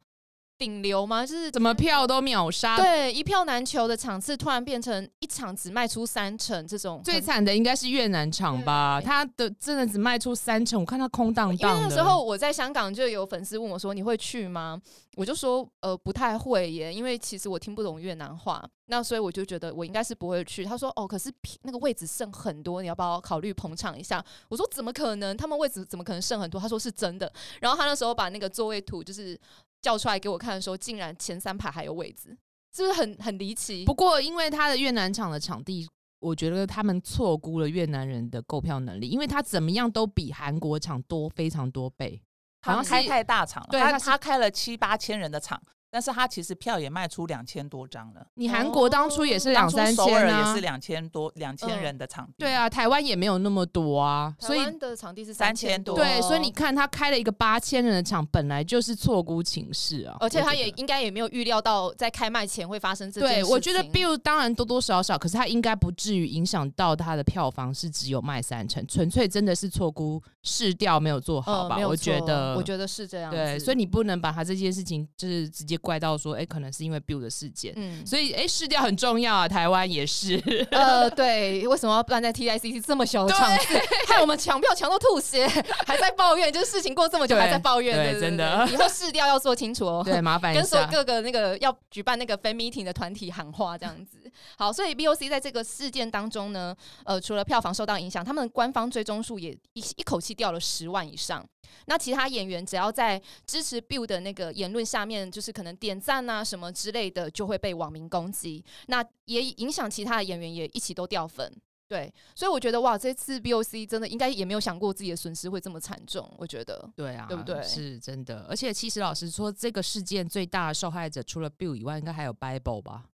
[0.63, 1.26] 顶流吗？
[1.26, 9.02] 就是怎么票都秒杀，对，一票难求的场次突然变成一场只卖出三成，这种最惨的应该是越南场吧？
[9.04, 11.78] 他的真的只卖出三成，我看他空荡荡的。
[11.78, 14.82] 因为那时候我在香港就有粉丝问我说：“你会去吗？”
[15.15, 20.63] 我就说：“呃，不太会耶，因为其实我听不懂越南话。”那所以我就觉得我应该是不会去。
[20.63, 21.32] 他说哦，可是
[21.63, 24.23] 那个位置剩很多，你要不要考虑捧场一下？
[24.49, 25.36] 我说怎么可能？
[25.36, 26.60] 他们位置怎么可能剩很多？
[26.60, 27.32] 他说是真的。
[27.60, 29.39] 然后他那时候把那个座位图就是
[29.84, 32.36] 叫出来给我看的时候，竟然前三排还有位置，
[32.76, 33.86] 是不是很很离奇？
[33.86, 35.88] 不过因为他的越南场的场地。
[36.19, 42.22] 我觉得他们错估了越南人的购票能力，因为他怎么样都比韩国场多非常多倍，
[42.62, 45.62] 好像开太大场了，对，他他开了七八千人的场。
[45.93, 48.25] 但是他其实票也卖出两千多张了。
[48.34, 52.34] 你韩国当初也是两三千啊，首尔也是两千多两千人的场地。
[52.39, 55.95] 对啊，台湾也没有那么多啊，所以台湾的场地是三千多。
[55.95, 60.17] 对，所以你看他开了一个八千人的场，本来就是错估情势啊。
[60.19, 63.43] 而且他也应该也没有预料到在开卖前会发生这件事情。
[63.43, 71.77] 对，我觉得 Bill 当然多多少少，可是他应该不至于影响到他的票房是只有卖三成，纯粹真的是错估市调没有做好吧？
[71.88, 73.29] 我觉得，我觉得是这样。
[73.29, 76.63] 对，所以你不能把他这件事情就是直接怪到说，哎，可能。
[76.63, 79.46] 可能是因为 Bill 的事件，嗯，所以哎，市调很重要啊。
[79.46, 80.41] 台湾也是，
[80.72, 85.46] 呃，对，为什么要办在 TICC 这么小的场子，害我们抢票抢到吐血，
[85.86, 90.02] 还在抱怨，就是事情过这么久还在抱怨，对，真的，以后市调要做清楚哦。
[90.06, 94.19] 对，麻烦，跟所各个那个要举办那个 fan meeting 的团体喊话，这样子。
[94.58, 101.46] 好，所以 BOC 在这个事件当中呢，呃，除了票房受到影响，他们官方追踪数也一一口气掉了十万以上。
[101.86, 108.63] 那其他演员只要在支持 Bill 的那个言论下面，就是可能点赞啊什么之类的，就会被网民攻击。
[108.88, 111.52] 那也影响其他的演员也一起都掉粉。
[111.86, 116.28] 对，所以我觉得哇，这次 BOC 真的应该也没有想过自己的损失会这么惨重。
[116.39, 117.62] 我觉得，对啊，对不对？
[117.62, 118.47] 是真的。
[118.49, 123.06] 而且其实老实说，这个事件最大的受害者除了 Bill 以外，应该还有 Bible 吧？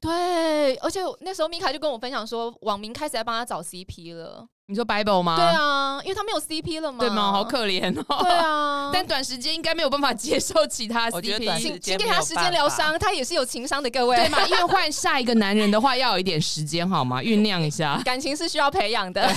[0.00, 4.46] 对，而且那时候米卡就跟我分享说，网民开始在帮他找 CP 了。
[4.68, 5.36] 你说 Bible 吗？
[5.36, 6.98] 对啊，因为他没有 CP 了嘛。
[6.98, 7.30] 对吗？
[7.32, 8.22] 好可怜哦。
[8.22, 14.16] 对啊， 但短时间应该没有办法接受其他 CP，请请给他时间疗伤，他也是有情商的，各位。
[14.16, 14.44] 对嘛？
[14.46, 17.20] 因为换下一个男人的话，要有一点时间，好吗？
[17.24, 19.22] 酝酿一下，感情是需要培养的。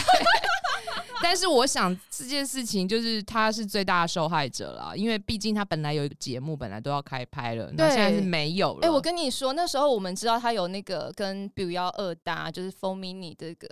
[1.21, 8.79] 但是我想这件事情就是他是最大的受害者了，因为毕竟他本来有一个节目，本来都要开拍了，那现在是没有了。
[8.81, 13.67] 哎、欸，我跟你说，那时候我们知道他有那个跟 Bill 二搭，就是4 Mini 这个。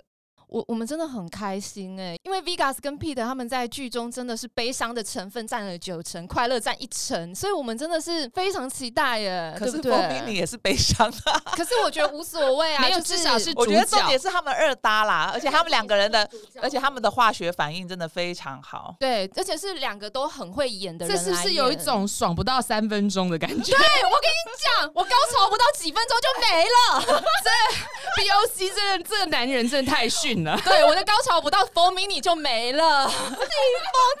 [0.48, 9.54] 我我们真的很开心哎、欸，因为 Vegas 跟 Peter 他们在剧中真的是悲伤的成分占了九成，快乐占一成，所以我们真的是非常期待耶。
[9.58, 11.38] 可是4 Mini 也是悲伤啊。
[11.52, 16.28] 可是我觉得无所谓啊，没有，至少是我觉得重点是他们二搭啦，而且他们两个人的，
[16.62, 18.96] 而且他们的化学反应真的非常好。
[18.98, 23.72] 对，而且是两个都很会演的人，这是不是有一种爽不到三分钟的感觉？
[23.72, 27.22] 对，我跟你讲，我高潮不到几分钟就没了。
[27.44, 30.37] 这 BOC 这个这个男人真的太逊。
[30.44, 33.42] 对，我的高潮不到 four minute 就没了，气疯，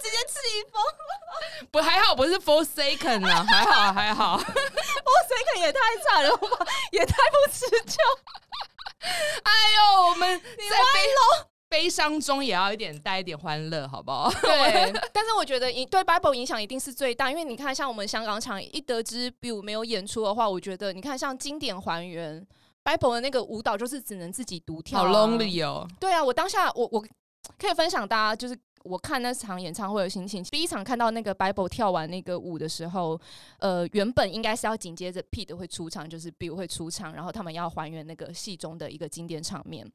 [0.02, 0.38] 直接气
[0.72, 0.82] 疯。
[1.70, 6.48] 不还好，不是 four second 啊，还好还好，four second 也太惨了吧，
[6.92, 7.96] 也太不持久。
[9.42, 11.00] 哎呦，我们在悲
[11.68, 14.30] 悲伤中也要一点带一点欢乐，好不好？
[14.40, 22.46] 对，但是我觉得对 Bible 影响一定是最大，因为你看，像我们香港场一得知 Bill 没有演出的话，我觉得你看像经典还原。
[22.88, 25.86] Bible 的那个舞蹈就是只能自己独跳，好 lonely 哦。
[26.00, 27.04] 对啊，我当下我我
[27.58, 30.42] 可以分享大家，就是我看那场演唱会的心情。
[30.44, 33.20] 第一场看到那个 Bible 跳完那个舞的时候，
[33.58, 39.86] 呃，原本应该是要紧接着 Pete 会出场，就是 Bill 会出场，然后他们要还原那个戏中的一个经典场面。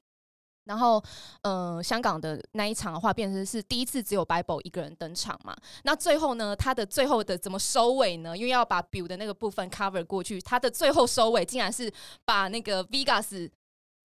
[0.66, 1.04] 然后，
[1.42, 5.54] 嗯、香港的那一场的话，变成是第一次只有 Bible 一个人登场嘛。
[5.84, 8.38] 那最后呢，他的最后的怎么收尾呢？
[8.38, 11.92] 因为要把 Bill 的那个部分 cover 过去，他的最后收尾竟然是
[12.24, 13.50] 把那个 Vegas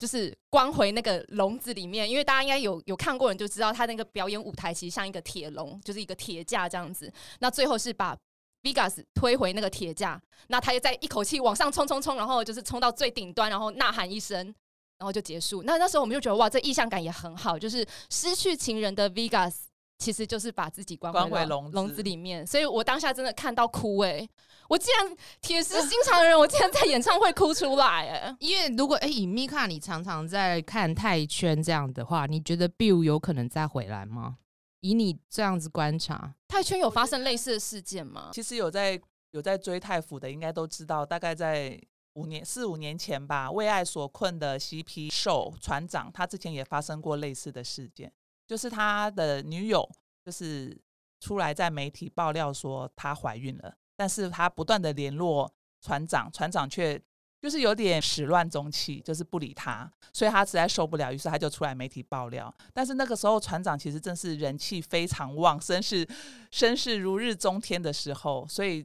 [0.01, 2.11] 就是关回那个笼子里面。
[2.11, 7.13] 因为大家应该有有看过人就知道，他那个表演舞台其实像一个铁笼，就是一个铁架这样子。
[7.39, 8.17] 那最后是把
[8.65, 14.53] Vegas 推回那个铁架，那他又再一口气往上冲冲冲，然后就是冲到最顶端，然后呐喊一声。
[14.99, 15.63] 然后就结束。
[15.63, 17.59] 那那时候我们就觉得哇，这意向感也很好。
[17.59, 19.55] 就是失去情人的 Vegas
[19.99, 22.47] 其实就是把自己关回笼笼子里面。
[22.47, 24.31] 所以我当下真的看到哭哎、欸！
[24.69, 28.37] 我竟然铁石心肠的人， 我竟然在演唱会哭出来哎、欸！
[28.41, 34.37] 因为如果哎，以米卡你常常在看泰圈这样的话，你觉得 Bill 有可能再回来吗？
[34.81, 38.31] 以你这样子观察，泰圈有发生类似的事件吗？
[38.33, 41.81] 其实有在有在追泰服的，应该都知道，大概在。
[42.15, 48.13] 五年四五年前吧，为爱所困的 CP 兽船长，他之前也发生过类似的事件，
[48.47, 49.89] 就是他的女友
[50.25, 50.77] 就是
[51.21, 57.01] 出来在媒体爆料说她怀孕了，但是他不断的联络船长，船长却
[57.41, 62.53] 就是有点始乱终弃，就是不理他，所以他实在受不了，于是他就出来媒体爆料。
[62.73, 66.05] 但是那个时候船长其实正是人气非常旺，声势
[66.51, 68.85] 声势如日中天的时候，所以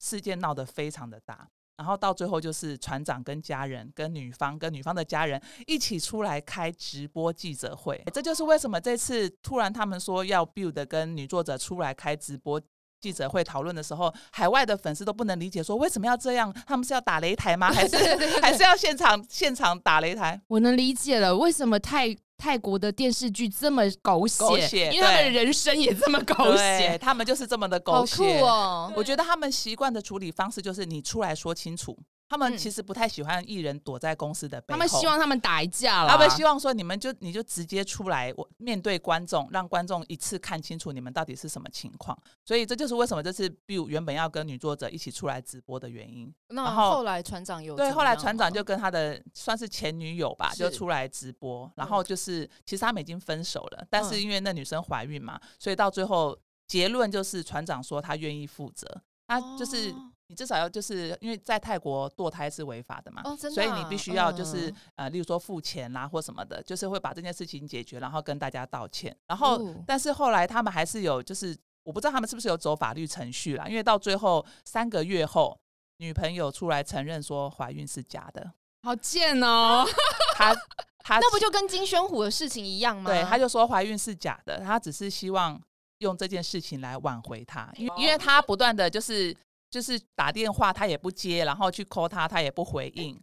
[0.00, 1.48] 事件闹得非常的大。
[1.76, 8.02] 然后到最后就是船长跟家人、跟女方、跟女方的家人一起出来开直播记者会。
[8.12, 12.60] 这就是为什么这次突然他们说要 build 跟女作者出来开直播
[13.00, 16.50] 记者会讨论的时候，海外的粉丝都不能理解，说为什么要这样？
[16.66, 17.70] 他们是要打擂台吗？
[17.70, 17.96] 还是
[18.40, 20.40] 还是要现场现场打擂台？
[20.48, 24.38] 我能理解了，为什么泰泰国的电视剧这么狗血？
[24.40, 28.16] 狗血，因为他们的人生也这么狗血，他们就是这么的狗血。
[28.16, 28.92] 好酷哦！
[28.96, 31.96] 我觉得他们习惯的处理方式就是你出来说清楚。
[32.26, 36.08] 他们其实不太喜欢艺人躲在公司的背后，他们希望他们打一架了。
[36.08, 42.18] 他们希望说你们就你就直接出来，我面对观众，让观众一次看清楚你们到底是什么情况。
[42.44, 46.34] 所以这就是为什么这次 Bill 原本要跟女作者一起出来直播的原因。
[46.48, 51.70] 那后来船长有对，后来船长就跟他的算是前女友吧，就出来直播。
[51.76, 59.94] 然后就是其实他们已经分手了，但是因为那女生怀孕嘛，所以到最后结论就是船长说他愿意负责，他就是。
[60.28, 69.14] 你至少要就是因为在泰国堕胎是违法的嘛，哦的啊、所以你必须要就是、嗯、呃，例如说付钱啦或什么的，就是会把这件事情解决，然后跟大家道歉。
[69.26, 75.58] 然后，哦、但是后来他们还是有，就是我不知道他们是不是有走法律程序啦，因为到最后三个月后，
[75.98, 78.50] 女朋友出来承认说怀孕是假的，
[78.82, 79.84] 好贱哦！
[80.34, 80.54] 他
[81.00, 83.10] 他那不就跟金宣虎的事情一样吗？
[83.10, 85.60] 对，他就说怀孕是假的，他只是希望
[85.98, 89.36] 用这件事情来挽回他，因为因为他不断的就是。
[89.74, 93.20] 就是打电话他也不接，然后去 call 他，他也不回应。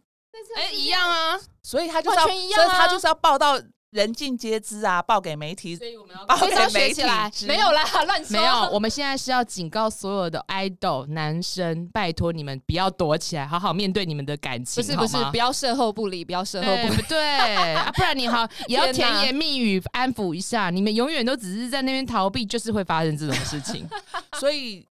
[0.54, 3.58] 哎、欸，一样啊，所以他就是要，一样啊、所以他就是要报到
[3.92, 5.74] 人尽皆知啊，报给媒体。
[5.74, 7.46] 所以我们要报给媒体知。
[7.46, 8.36] 没有啦，乱说。
[8.36, 14.84] 没有，我们现在是要警告所有的 idol 男生，拜托你们不要躲起来，好好面对你们的感情。
[14.84, 16.96] 不是不是，不要事后不理，不要事后不理。
[17.08, 20.68] 对， 对啊，不然你好也要甜言蜜语安抚一下。
[20.68, 23.88] 你们永远都只是在那边逃避，就是会发生这种事情。
[24.38, 24.86] 所以。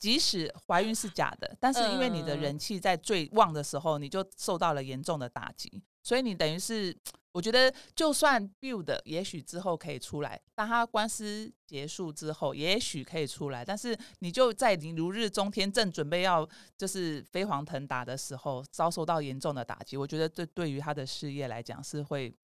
[0.00, 6.96] 即使怀孕是假的，但是因为你的人气在最旺的时候，你就受到了严重的打击，所以你等于是，
[7.32, 22.34] 我觉得就算 build，也许之后可以出来，当他官司结束之后，也许可以出来，但是你就在你如日中天，正准备要就是飞黄腾达的时候，遭受到严重的打击，我觉得这对于他的事业来讲是会。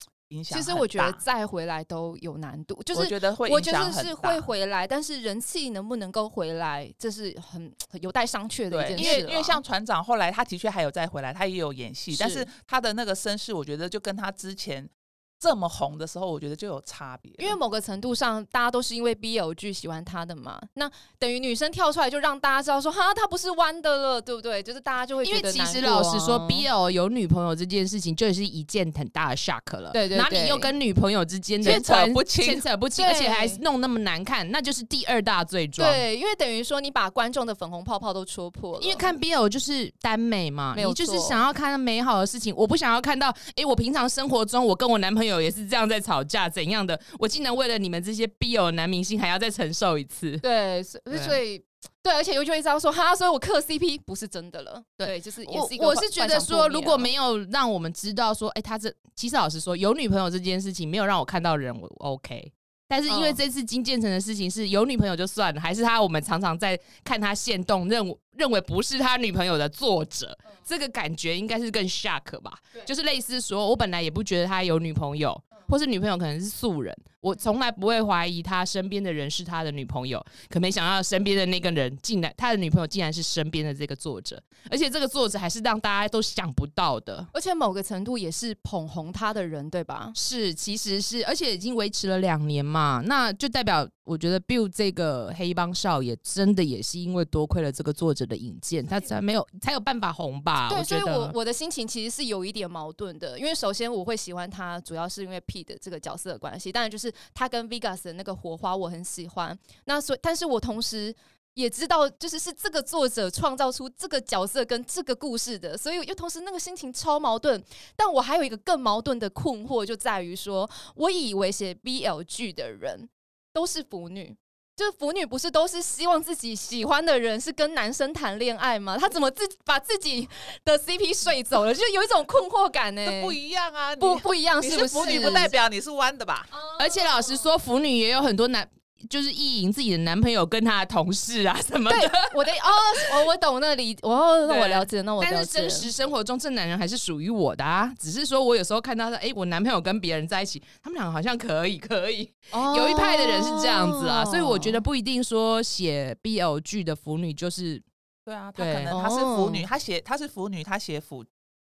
[0.45, 9.05] 其实我觉得再回来都有难度，就是我觉得会，我觉得是会回来，但是人气能不能够回来，这是很有待商榷的一件事。
[9.05, 14.89] 因为因为像船长后来他的确还有再回来，他也有演戏，但是他的那个身世，我觉得就跟他之前。
[15.39, 17.33] 这么红的时候，我觉得就有差别。
[17.39, 20.61] 因为某个程度上，大家都是因为 BL 剧喜欢他的嘛。
[20.75, 24.63] 那等于女生跳出来，就让大家知道说，哈，他不是弯的了，对不对？
[24.63, 25.53] 就是大家就会觉得、啊。
[25.53, 29.91] 因为其实老实说，BL 有女朋友这件事情，就是一件很大的 shock 了。
[29.93, 30.19] 对对对。
[30.19, 35.91] 哪里又跟女朋友之间的牵扯不清，牵扯不清，而且还弄那么难看，那就是第二大罪状。
[35.91, 38.81] 对，因为等于说你把观众的粉红泡泡都戳破了。
[38.81, 46.01] 因为看 BL 就是耽美嘛，你就是想要看美好的事情，我不想要看到，哎，我平常生活中我跟我男朋友也是这样在。
[46.07, 46.97] 吵架怎样的？
[47.19, 50.37] 我竟然为了你们这些 BL 男明星还要再承受一次？
[50.37, 51.65] 对，所以对，
[52.01, 54.81] 对，而且尤就会知道说，哈，所以我磕 CP 不是真的了。
[54.97, 55.85] 对，对就是也是一个。
[55.85, 62.53] 我是觉得说，如果没有让我们知道说，哎、欸，他这其实老实说，有女朋友这件事情没有让我看到人，我 OK。
[62.89, 68.05] 但是因为这次金建成的事情是有女朋友就算了，还是他我们常常在看他现动，认
[68.37, 72.59] 认为不是他女朋友的作者，这个感觉应该是更 shock 吧？
[72.85, 75.43] 就是类似说，我本来也不觉得他有女朋友。
[75.69, 76.97] 或是女朋友可能是素人，
[77.27, 90.13] 我从来不会怀疑他身边的人是他的女朋友，可没想到身边的那个人竟然他的女朋友竟然是身边的这个作者，而且这个作者还是让大家都想不到的，而且某个程度也是捧红他的人，对吧？
[90.15, 100.69] 是，其实是，而且已经维持了两年嘛，那就代表我觉得 Bill 这个黑帮少爷真的也是因为多亏了这个作者的引荐，他才没有才有办法红吧？
[100.69, 105.43] 对，所以我我的心情其实是有一点矛盾的，因为首先我会喜欢他，主要是因为。
[105.47, 109.59] P 的这个角色的关系，当然就是他跟 Vegas 的那个火花，我很喜欢。
[109.85, 111.15] 那所以，但是我同时
[111.55, 117.63] 也知道，就是是这个作者创造出这个角色跟这个故事的，所以又同时那个心情超矛盾。
[117.97, 123.09] 但我还有一个更矛盾的困惑，就在于说，我以为写 BL g 的人
[123.53, 124.37] 都是腐女。
[124.77, 128.99] 就是腐女不是都是希望自己喜欢的人是跟男生谈恋爱吗？
[128.99, 130.29] 她怎么自把自己
[130.67, 131.75] 的 CP 睡走了？
[131.75, 133.23] 就有一种困惑感呢、欸。
[133.23, 134.81] 不一样啊，不不一样，是不是？
[134.81, 136.47] 是腐女不代表你是弯的吧？
[136.79, 138.69] 而且老实说，腐女也有很多男。
[139.09, 142.71] 就是意淫自己的男朋友跟他的同事啊什么的，我的哦，
[143.15, 145.35] 我我懂那里，哦，那我了解，那我了解。
[145.37, 152.31] 但是真实生活中，这男人还是属于我的啊，只是说我有时候看到说，哎，我男朋友跟别人在一起，他们两个好像可以，可以。
[152.53, 157.81] 哦，有一派的人是这样子啊，所以我觉得不一定说写 BL 剧的腐女就是
[158.25, 161.25] 对啊，他可能他是腐女，他写他是腐女，他写腐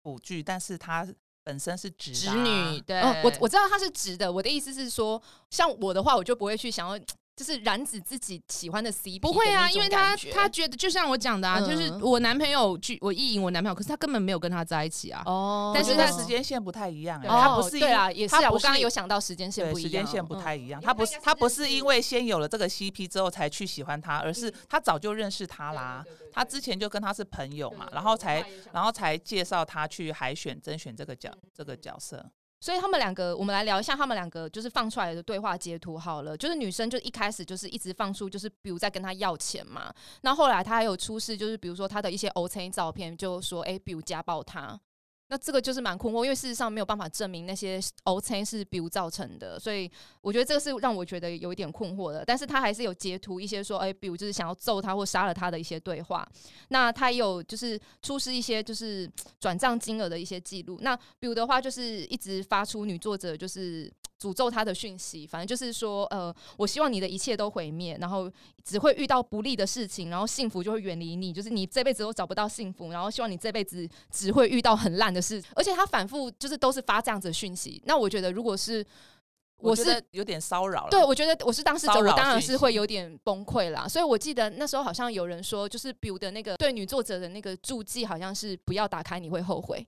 [0.04, 1.06] 腐剧，但是他
[1.48, 2.82] 本身是直直女。
[2.82, 4.30] 对，哦、我我知道她是直的。
[4.30, 7.00] 我的意思是说，像我的话，我就不会去想要。
[7.38, 15.22] 就是染指自己喜欢的 CP，不会啊，因为他他觉得就像我讲的啊，嗯、就是我男朋友去我意淫我男朋友，可是他根本没有跟他在一起啊。
[15.24, 20.82] 哦，但是他时间线不太一样、欸，哦、他不是对啊，也是啊，我刚刚有想到时间线不一样，时间线不太一样。
[20.82, 32.26] 嗯、他不是他不是因为先有了这个 CP 之后才去喜欢他，而是他早就认识他啦，他之前就跟他是朋友嘛，然后才然后才介绍他去海选甄选这个角这个角色。
[32.60, 36.36] 所以他们两个，我们来聊一下他们两个就是放出来的对话截图好了。
[36.36, 39.94] 就是女生就一开始就是一直放出，就是比如在跟他要钱嘛。
[40.22, 44.80] 那后来他还有出示，就是比如说他的一些 O C 照片，就说哎，比如家暴他。
[45.30, 52.24] 那这个就是蛮困惑，因为事实上没有办法证明那些欧称是 B U 造成的，所以我觉得这个是让我觉得有一点困惑的。
[52.26, 56.28] 但是他还是有截图一些说，哎，Bill 就是想要揍他或杀了他的一些对话。
[56.70, 59.10] 那他也有就是出示一些就是
[59.40, 60.80] 转账金额的一些记录。
[60.82, 63.92] 那比如的话就是一直发出女作者就是。
[64.20, 68.32] 诅咒他的讯息，反正就是说，呃，我希望你的一切都毁灭，然后
[68.64, 77.82] 只会遇到不利的事情，然后幸福就会远离你，就是你这辈子都找不到幸福，然后希望你这辈子只会遇到很烂的事，而且他反复就是都是发这样子的讯息。
[77.86, 78.86] 那我觉得，如果是
[79.60, 83.88] 我是有点骚扰了，对，我觉得我是当事者，我当然是会有点崩溃啦。
[83.88, 89.86] 所以我记得那时候好像有人说，就是比如的那个对女作者的那个注记，好像是不要打开，你会后悔。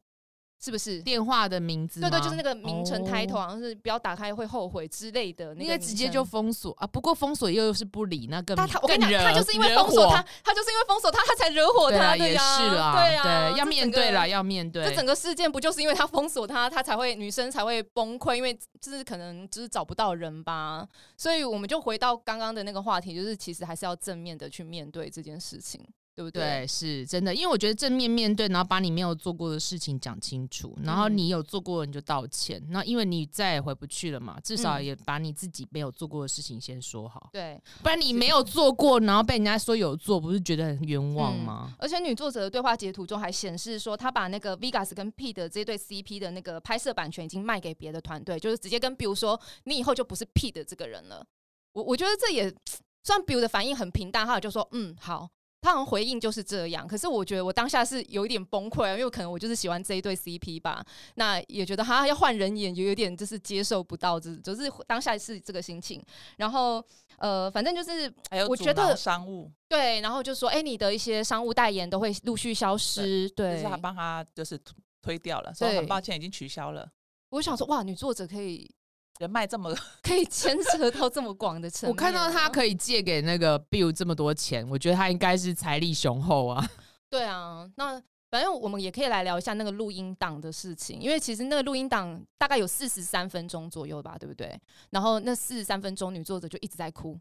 [0.61, 2.01] 是不是电话的名字？
[2.01, 5.55] 对对，就是那个名称抬头，好像是不要打开会后悔之类的。
[5.55, 6.85] 那个直接就封锁啊！
[6.85, 8.55] 不过封锁又是不理那个。
[8.55, 12.57] 他他我跟你讲，他就是因为封锁他，他就是因为封锁他，他才惹火他的呀。
[12.57, 14.83] 是啦，对啊，要面对了，要面对。
[14.83, 20.85] 这整个事件不就是因为他封锁他，他才会女生才会崩溃，因为就是可能就是找不到人吧。
[21.15, 25.81] 所以我们就回到刚刚的那个话题，就是其实还是要正面的去面对这件事情。
[26.19, 26.41] 对不对？
[26.43, 32.61] 对，是真的，因为我觉得正面面对，然后把你没有做过的事情讲清楚，然后你有做过的你就道歉。
[32.71, 37.29] 那、嗯、因为你再也回不去了嘛，至少也把你自己没有做过的事情先说好。
[37.31, 41.67] 对、嗯，不然你没有做过，然后被人家说有做，不是觉得很冤枉吗？
[41.69, 51.25] 嗯、而且女作者的对话截图中还显示说，她把那个 Vegas 跟 Pete 的这对 CP 的那个拍摄版权已经卖给别的团队，就是直接跟比如说你以后就不是 Pete 这个人了。
[51.71, 52.53] 我我觉得这也
[53.05, 55.29] 算 Bill 的反应很平淡，他就说嗯好。
[55.61, 60.83] 他好像回应就是这样，可是我觉得我当下是有一点崩溃啊，因为可能我就是喜欢这一对 CP 吧，
[61.15, 66.01] 那也觉得他要换人演，也有点就是接受不到，就是就是当下是这个心情。
[66.37, 66.83] 然后
[67.17, 68.11] 呃，反正就是
[68.47, 74.57] 我觉得商务对，然后就说哎、欸，你的一些商务代言都会陆续消失，对，就是他帮他就是
[75.01, 76.89] 推掉了，所以很抱歉已经取消了。
[77.29, 78.69] 我想说哇，女作者可以。
[79.19, 86.67] 人脉这么 可以牵扯到这么广的程度，我看到他可以借给那个 Bill 这么多钱，我觉得他应该是财力雄厚啊。
[87.09, 88.01] 对啊，那
[88.31, 94.57] 反正我们也可以来聊一下那个录音档的事情，因为其实那个录音档大概有四十三分钟左右吧，对不对？
[94.91, 97.19] 然后那四十三分钟，女作者就一直在哭。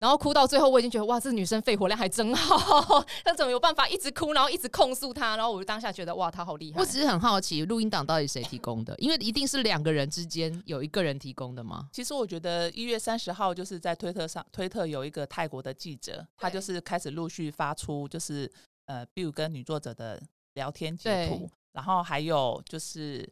[0.00, 5.36] 然后哭到最后，我已经觉得哇，这女生肺活量还真好，她怎么有办法一直哭，然后一直控诉她？
[5.36, 6.80] 然后我就当下觉得哇，她好厉害。
[6.80, 8.94] 我只是很好奇，录音档到底谁提供的？
[8.98, 11.88] 因为一定是两个人之间有一个人提供的吗？
[11.92, 18.48] 其实我觉得一月三十号就是在推特上，推特有一个泰国的记者，他就是开始陆续发出就是
[18.86, 20.22] 呃，Bill 跟女作者的
[20.54, 23.28] 聊天截图，然后还有就是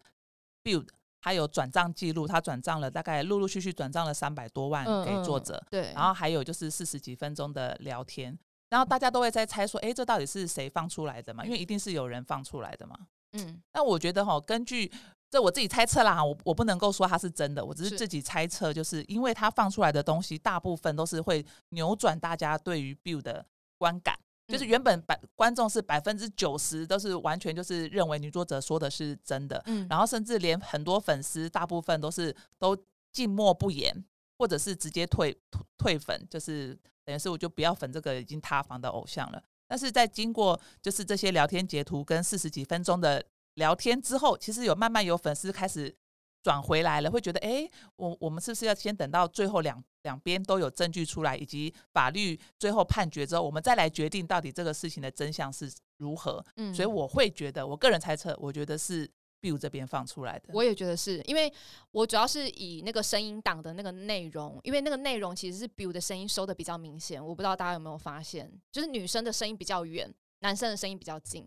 [0.65, 0.85] Bill。
[1.21, 8.39] 他有转账记录，他转账了大概陆陆续续转账了三百多万给作者，嗯嗯，对，然后还有就是四十几分钟的聊天，
[8.69, 11.45] 然后大家都会在猜说，哎，这到底是谁放出来的嘛？
[11.45, 12.97] 因为一定是有人放出来的嘛。
[13.33, 14.91] 嗯，那我觉得哈，根据
[15.31, 23.45] 这我自己猜测啦，我我不能够说它是真的，我只是自己猜测，就是因为他放出来的东西大部分都是会扭转大家对于 Bill 的
[23.79, 24.17] 观感。
[24.47, 32.77] 就是原本百观众是百分之九十都是完全就是认为女作者说的是真的，嗯，然后甚至连很多粉丝大部分都是都
[33.13, 34.05] 静默不言，
[34.39, 35.37] 或者是直接退
[35.77, 39.43] 退粉，就是等于是我就不要粉这个已经塌房的偶像了。
[39.67, 43.25] 但是在经过就是这些聊天截图跟四十几分钟的
[43.55, 45.97] 聊天之后，其实有慢慢有粉丝开始。
[46.47, 56.41] 转回来了，会觉得哎，我我们是不是要先等到最后两两边都有证据出来，以及法律最后判决之后，我们再来决定到底这个事情的真相是如何？
[56.55, 59.11] 嗯，所以我会觉得，我个人猜测，我觉得是
[59.43, 60.51] Bill 这边放出来的。
[60.53, 61.53] 我也觉得是因为
[61.91, 71.45] 我主要是以那个声音档的那个内容，因为那个内容其实是 Bill 的声音收的比较明显，我不知道大家有没有发现，就是女生的声音比较远，男生的声音比较近。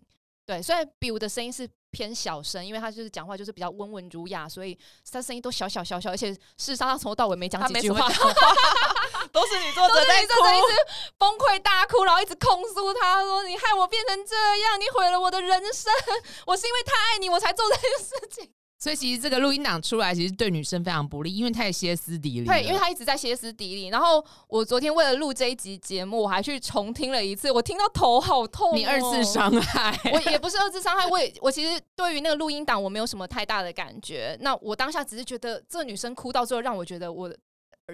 [0.50, 4.76] 对，虽然 Bill 的声音是偏小声，因为他就是讲话就是比较温文儒雅，所以
[5.12, 8.08] 他声音都小小小小，而且事实上他从头到尾没讲几句话。
[9.30, 10.74] 都是女作者在哭，一直
[11.16, 15.92] 崩溃大哭，然后一直控诉他说：“你害我变成这样，你毁了我的人生，
[16.46, 18.52] 我是因为太爱你，我才做这件事情。”
[18.82, 22.46] 所以其实这个录音档出来，其实对女生非常不利，因为太歇斯底里。
[22.46, 23.88] 对，因为她一直在歇斯底里。
[23.88, 28.74] 然后我昨天为了录这一集节目，我还去重听了一次，我听到头好痛哦。
[28.74, 29.94] 你二次伤害？
[30.14, 34.34] 我也不是二次伤害，我也我其实对于那个录音档我没有什么太大的感觉。
[34.40, 37.30] 那我当下只是觉得这女生哭到最后，让我觉得我。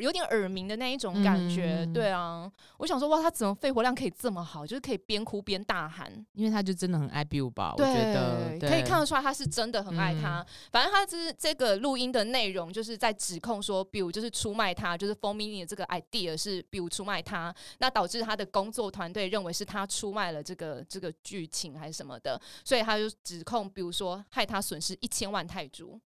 [0.00, 10.40] 有点耳鸣的那一种感觉，嗯、对啊，我想说哇，他怎么肺活量可以这么好，就是可以边哭边大喊，因为他就真的很爱 Bill 吧，我觉得可以看得出来他是真的很爱他。
[10.40, 26.00] 嗯、反正他是这个录音的内容，就是在指控说 Bill 就是出卖他，就是 Four Minute 的这个 idea 是 Bill 出卖他，那导致他的工作团队认为是他出卖了这个这个剧情还是什么的，所以他就指控，比如说害他损失一千万泰铢。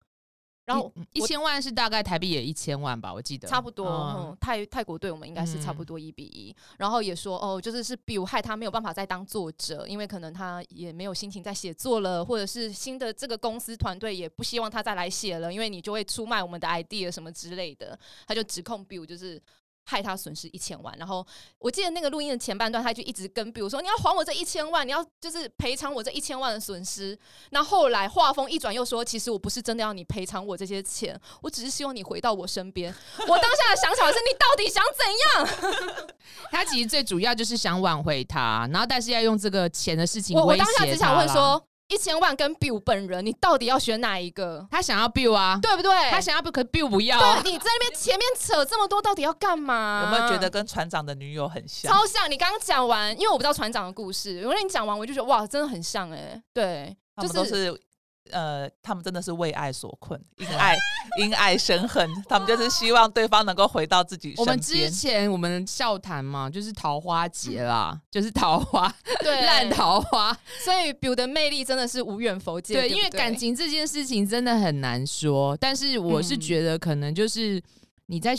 [0.70, 3.88] 然后一千万是大概台币也一千万吧，我记得差不多。
[3.88, 6.54] 嗯，泰泰国对我们应该是差不多一比一。
[6.78, 17.98] 然后也说哦，就是是 Bill 害他没有办法再当作者，因为可能他也没有心情再写作了，或者是新的这个公司团队也不希望他再来写了，因为你就会出卖我们的 idea 什么之类的。
[18.26, 19.42] 他就指控 Bill 就是。
[19.90, 21.26] 害他损失一千万，然后
[21.58, 27.18] 我记得那个录音的前半段，他就一直跟，比如说你要还我这一千万，你要就是赔偿我这一千万的损失。
[27.50, 32.94] 那后来话锋一转，又说其实我不是真的要你赔偿我这些钱，我只是希望你回到我身边。
[33.26, 36.24] 我当下的想法是，你到底想怎样？
[36.52, 40.70] 他其实最主要就是想挽回他，然后但是要用这个钱的事情威胁他。
[40.70, 41.60] 我当下只想问说。
[41.90, 44.66] 一千万跟 Bill 本人，你到底要选哪一个？
[44.70, 45.92] 他想要 Bill 啊，对不对？
[46.10, 47.42] 他想要 Bill，可是 Bill 不要啊。
[47.42, 50.04] 对，你在那边前面扯这么多，到底要干嘛？
[50.04, 51.92] 有没有觉得跟船长的女友很像？
[51.92, 52.30] 超像！
[52.30, 56.42] 你刚刚讲完，因为我不知道船长的故事，我跟你讲完，我就觉得哇，真的很像哎、欸。
[56.54, 57.80] 对，就是。
[58.32, 60.76] 呃，他们真的是为爱所困，因爱
[61.18, 64.46] 因爱生恨，他们就是希望对方能够回到自己身边。
[64.46, 70.36] 我们之前我们笑谈嘛，就是桃花劫啦，嗯、 就是桃花，对，烂桃花。
[70.64, 72.74] 所以 Bill 的魅力真的是无远弗届。
[72.74, 77.62] 对，对对，因为感情这件事情真的很难说，但是我是觉得可能就是
[78.06, 78.34] 你在。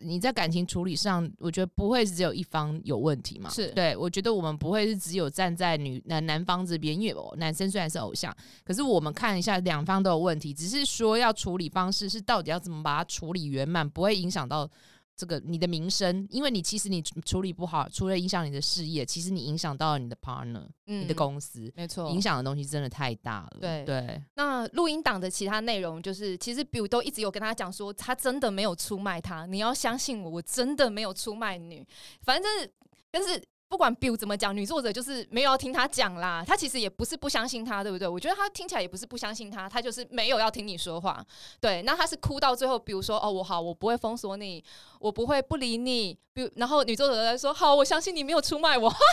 [0.00, 3.48] 你在感情处理上，我觉得不会是只有一方有问题嘛？
[3.50, 8.34] 是对，我觉得我们不会是只有站在女男男方这边，因为男生虽然是偶像，
[8.64, 14.68] 可是我们看一下两方都有问题，只是说要处理方式是到底要怎么把它处理圆满，不会影响到。
[15.16, 23.58] 这个你的名声，因为你其实你处理不好，除了影响你的事业，其实你影响到了你的 partner，嗯，你的公司，没错，影响的东西真的太大了。
[23.60, 24.22] 对对。
[24.34, 31.82] 那录音档的其他内容，就是其实 Bill 都一直有跟他讲说，他真的没有出卖他，你要相信我，我真的没有出卖你。
[32.20, 32.72] 反正就是，
[33.10, 33.42] 但是。
[33.68, 36.44] 不管 Bill 怎么讲，女作者就是没有要听他讲啦。
[36.46, 38.06] 他其实也不是不相信他，对不对？
[38.06, 41.24] 我觉得他听起来也不是不相信他，他就是没有要听你说话。
[41.60, 44.62] 对，那他是哭到最后，比如说哦，我好，我不会封锁你，
[45.00, 46.16] 我不会不理你。
[46.32, 48.88] 比如，然后女作者在说好，我相信你没有出卖我。
[48.88, 49.04] 哈哈，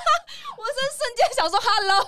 [0.58, 2.06] 我是瞬间想说 Hello，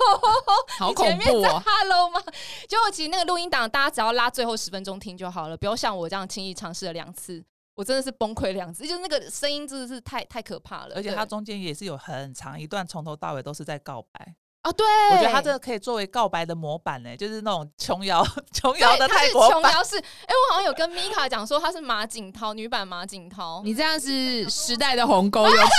[0.78, 2.22] 好恐怖哦，Hello 吗？
[2.68, 7.43] 结果其实那个录音档，大家只要拉最后十分钟听就好了，不要像我这样轻易尝试了两次。
[7.76, 14.36] 我真的是崩溃两次，就是那个声音真的是太太可怕了，而且它中间也是有很长一段，从头到尾都是在告白
[14.66, 14.72] 啊。
[14.74, 19.51] 对，我觉得他这个可以作为告白的模板呢，就是那种琼瑶 琼瑶的泰国版。
[19.51, 25.70] 琼瑶是，哎、欸，我好像有跟米卡讲说他是马景涛女版马景涛，你这样是时代的鸿沟有出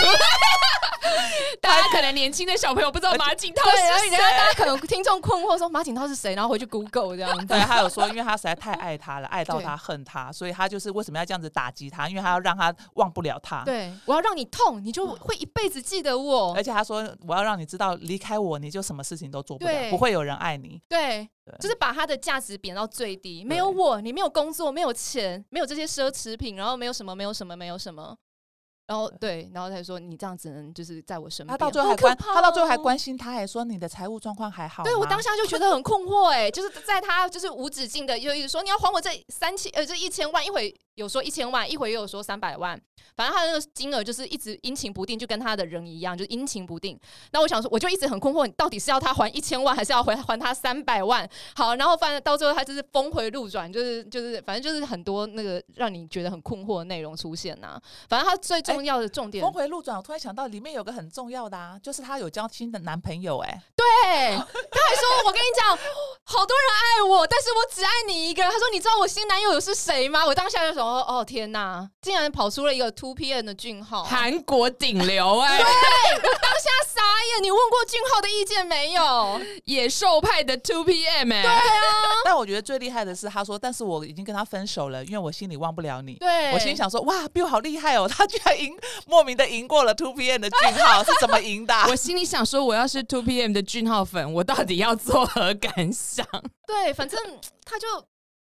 [1.61, 3.77] 大家可能年轻的小朋友不知道马景涛是
[4.09, 7.47] 谁，大家可能听众困惑说马景涛是谁，然后回去 Google 这样子。
[7.47, 12.09] 对，他有说，因为他实在太爱他了，爱到他恨他，所以他就是为什么要这样子打击他？
[12.09, 13.63] 因为他要让他忘不了他。
[13.65, 16.53] 对，我要让你痛，你就会一辈子记得我。
[16.55, 20.81] 而且他说，我要让你知道，离开我，你就什么事情都做不了，不会有人爱你。
[20.89, 21.29] 对，
[21.61, 23.45] 就是把他的价值贬到最低。
[23.45, 28.17] 没有我，你没有工作，没有钱，没有这些奢侈品，然后没有什么，没有什么，没有什么。
[28.87, 34.85] 然后对，然后他说你这样只能就是在我身边，他到最后还关，他到最后还关心他，还说你的财务状况还好。
[34.85, 42.81] 对，我当下就觉得很困惑，哎，就是在他就是无止境的又一直说你要还我这三千呃这一千万，一会有说一千万，一会又有说三百万。
[43.17, 46.99] 反正他的那个金额就是一直阴晴不定，就跟他的人一样，就阴晴不定。
[47.33, 51.27] 那我想说，我就一直很困惑，你到底是要他还一千万，还是要还还他三百万？
[51.55, 57.83] 好，然后反正到最后他就是峰回路转，就是就是反正就是很多那个让你觉得很困惑的内容出现呐、啊。
[58.09, 63.63] 反正他最最重要的重点，峰回路转，我突然想到里面有个很重要的啊，就是她有交新的男朋友哎、欸。
[63.77, 63.85] 对，
[64.37, 65.79] 他还说，我跟你讲，
[66.25, 68.43] 好多人爱我，但是我只爱你一个。
[68.43, 70.25] 他说，你知道我新男友是谁吗？
[70.25, 72.87] 我当下就说，哦天哪，竟然跑出了一个。
[72.97, 75.59] Two PM 的俊浩，韩国顶流哎、欸！
[75.59, 75.67] 对，
[76.17, 77.03] 我当下傻
[77.35, 77.43] 眼。
[77.43, 79.39] 你问过俊浩的意见没有？
[79.67, 81.43] 野兽派的 Two PM 哎、欸！
[81.43, 81.61] 对啊。
[82.25, 91.75] 但我觉得最厉害的是，他说：“但是我已经跟他分手了，因为我心里忘不了你。”对，我心里想说：“哇，Bill 好厉害哦，他居然隐赢，莫名的赢过了 Two PM 的俊浩，是怎么赢的？
[91.89, 96.27] 我心里想说，我要是 Two PM 的俊浩粉，我到底要作何感想？
[96.67, 97.19] 对，反正
[97.65, 97.87] 他就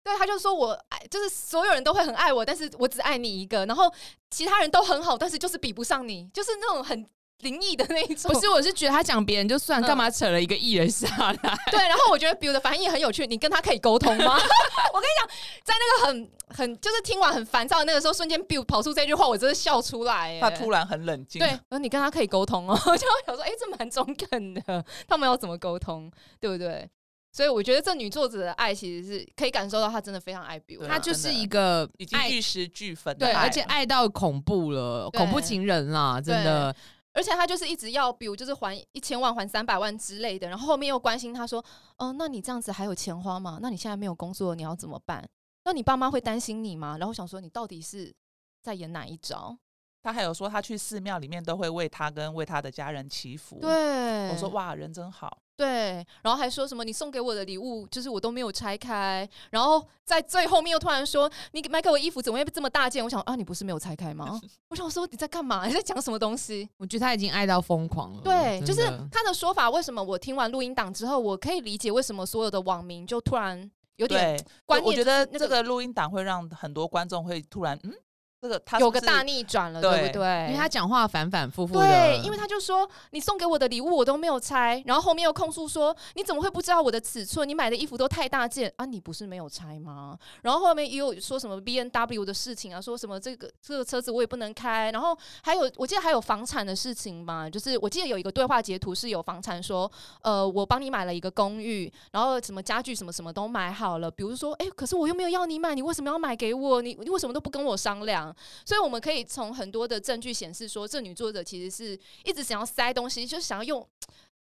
[0.03, 3.91] 对他就说我爱，就是所有人都会很爱我，但是我只爱你一个，然后
[4.29, 7.07] 其他人都很好，但是就是比不上你，就是那种很。
[7.41, 11.57] 灵异的那一种，不是，我是觉得他讲别人就算，干嘛扯了一个艺人下来？
[11.71, 13.25] 对，然后我觉得 Bill 的反应也很有趣。
[13.27, 14.33] 你跟他可以沟通吗？
[14.93, 15.29] 我跟你讲，
[15.63, 20.37] 在那个很很就是听完很烦躁的那个时候，瞬间 Bill 跑出这句话，我真的笑出来。
[20.41, 21.39] 他突然很冷静。
[21.39, 24.83] 对，而你跟他可以沟通哦， 我就想说，哎，这蛮中肯的。
[25.07, 26.89] 他们要怎么沟通，对不对？
[27.31, 30.85] 所以我觉得这女作者的爱其实是可以感受到，她真的非常爱 Bill。
[30.87, 36.75] 她就是一个已经玉石俱焚的爱，对，而且爱到恐怖了，恐怖情人啦，真的。
[37.13, 41.59] 而且他就是一直要，比如就是还一千万、还三百万之类的，然后后面又关心他说
[41.97, 43.59] ：“哦、呃，那你这样子还有钱花吗？
[43.61, 45.27] 那你现在没有工作，你要怎么办？
[45.65, 48.13] 那你爸妈会担心你吗？”然后我想说，你到底是
[48.61, 49.57] 在演哪一招？
[50.01, 53.59] 他还有说，他去寺庙里面都会为他跟为他的家人祈福。
[53.59, 55.41] 对，我说哇，人真好。
[55.59, 59.27] 对，然后还说什么你送给我的礼物，就是我都没有拆开。
[59.49, 63.03] 然后在最后面又突然说，你买给我衣服怎么会这么大件？
[63.03, 64.39] 我想啊，你不是没有拆开吗？
[64.69, 65.67] 我想说你在干嘛？
[65.67, 66.69] 你在讲什么东西？
[66.77, 68.21] 我觉得他已经爱到疯狂了。
[68.21, 68.81] 对，就是
[69.11, 69.69] 他的说法。
[69.69, 74.87] 为什么我听完录音档之后，我可以理解为什么所有的网民就突然有点关键？
[74.87, 77.93] 我觉得这个录音档会让很多观众会突然嗯。
[78.41, 80.45] 这个他有个大逆转了，对，不对？
[80.47, 81.85] 因为他讲话反反复复的。
[81.85, 87.47] 对，因为他就说你送给我的礼物我都没有拆，然后后面又控诉说你怎么会不知道我的尺寸？
[87.47, 88.85] 你买的衣服都太大件啊！
[88.85, 90.17] 你不是没有拆吗？
[90.41, 106.81] 然后后面又有说什么 B N W 的事情啊，说什么这个这个车子我也不能开，然后还有我记得还有房产的事情嘛，就是我记得有一个对话截图是有房产说，呃，我帮你买了一个公寓，然后什么家具什么什么都买好了，比如说哎，可是我又没有要你买，你为什么要买给我？
[106.81, 108.28] 你你为什么都不跟我商量？
[108.65, 113.87] 所以我们可以从很多的证据显示说，这女作者其实是一直想要塞东西，就是想要用，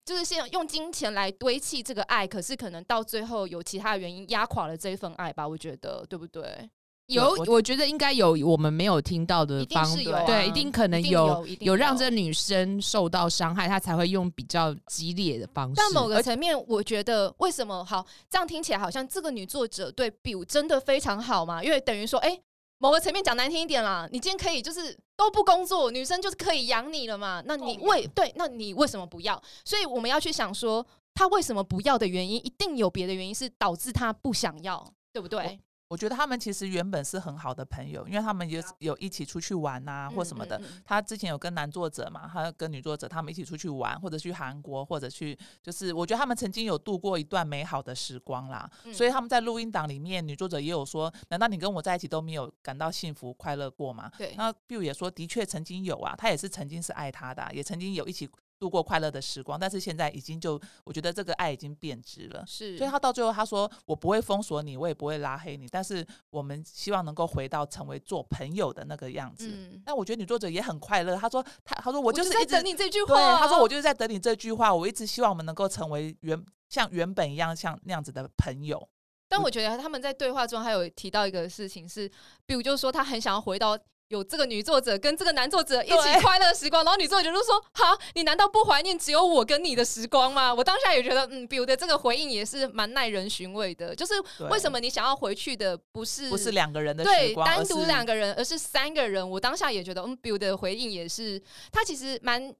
[0.04, 5.46] 就是想用金钱来堆砌这个爱，可是可能到最后有其他的原因压垮了这一份爱吧？
[5.46, 6.68] 我觉得对不对？
[7.08, 15.74] 有，我觉得应该有我们没有听到的方，一定是有啊，对，一定可能有有，有让这女生受到伤害，她才会用比较激烈的方式。
[15.74, 21.64] 但某个层面，我觉得为什么好这样听起来好像这个女作者对 Bill 真的非常好嘛？
[21.64, 22.38] 因为等于说，哎。
[22.78, 27.42] 某个层面讲难听一点啦，你今天可以就是都不工作，女生就是可以养你了嘛？
[27.44, 29.40] 那你为对，那你为什么不要？
[29.64, 35.58] 所以我们要去想说，他为什么不要的原因，一定有别的原因是导致他不想要，对不对？
[35.88, 40.60] 我觉得他们其实原本是很好的朋友，因为他们有有一起出去玩啊，或什么的。
[40.84, 48.70] 他之前有跟男作者嘛，他跟女作者他们一起出去玩，或者去韩国，或者去，就是我觉得他们曾经有度过一段美好的时光啦。
[48.92, 54.34] 所以他们在录音档里面，女作者也有说：“难道你跟我在一起都没有感到幸福快乐过吗？”对。
[54.36, 58.28] 那 Bill 也说：“的确曾经有啊，他也是曾经是爱他的，也曾经有一起。”
[58.58, 62.44] 度过快乐的时光，但是现在已经就，我觉得这个爱已经变质了。
[62.46, 69.48] 是，所以他到最后他说：“我不会封锁你，我也不会拉黑你，但是我们希望能够回到成为做朋友的那个样子。
[69.48, 71.16] 嗯”但我觉得女作者也很快乐。
[71.16, 78.88] 他说：“他他说我就是在等你这句话啊。”他说：“我就是在等你这句话，我一直希望我们能够成为原像原本一样像那样子的朋友。”
[79.28, 82.10] 但我觉得他们在对话中还有提到一个事情是，
[82.44, 83.78] 比如就是说他很想要回到。
[84.08, 93.94] 有这个女作者跟这个男作者一起快乐时光，然后女作者就说：“好，你难道不怀念只有我跟你的时光吗？”我当下也觉得，嗯，Bill 的这个回应也是蛮耐人寻味的。
[93.94, 94.14] 就是
[94.48, 99.28] 为什么你想要回去的不是不是两个人的时光，对，单独两个人，而是三个人。
[99.28, 101.40] 我当下也觉得，嗯，Bill 的回应也是，
[101.70, 102.54] 他其实蛮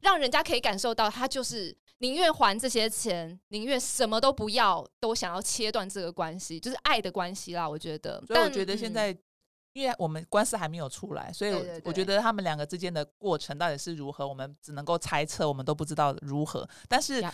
[0.00, 7.66] 让人家可以感受到，他就是宁愿还这些钱，宁愿什么都不要，都想要切断这个关系，就是爱的关系啦。
[7.66, 9.16] 我觉得，所以我觉得现在。
[9.72, 11.52] 因为我们官司还没有出来，所以
[11.84, 16.68] 我觉得他们两个之间的过程到底是如何，我们只能够猜测，我们都不知道如何。
[16.88, 17.24] 但是，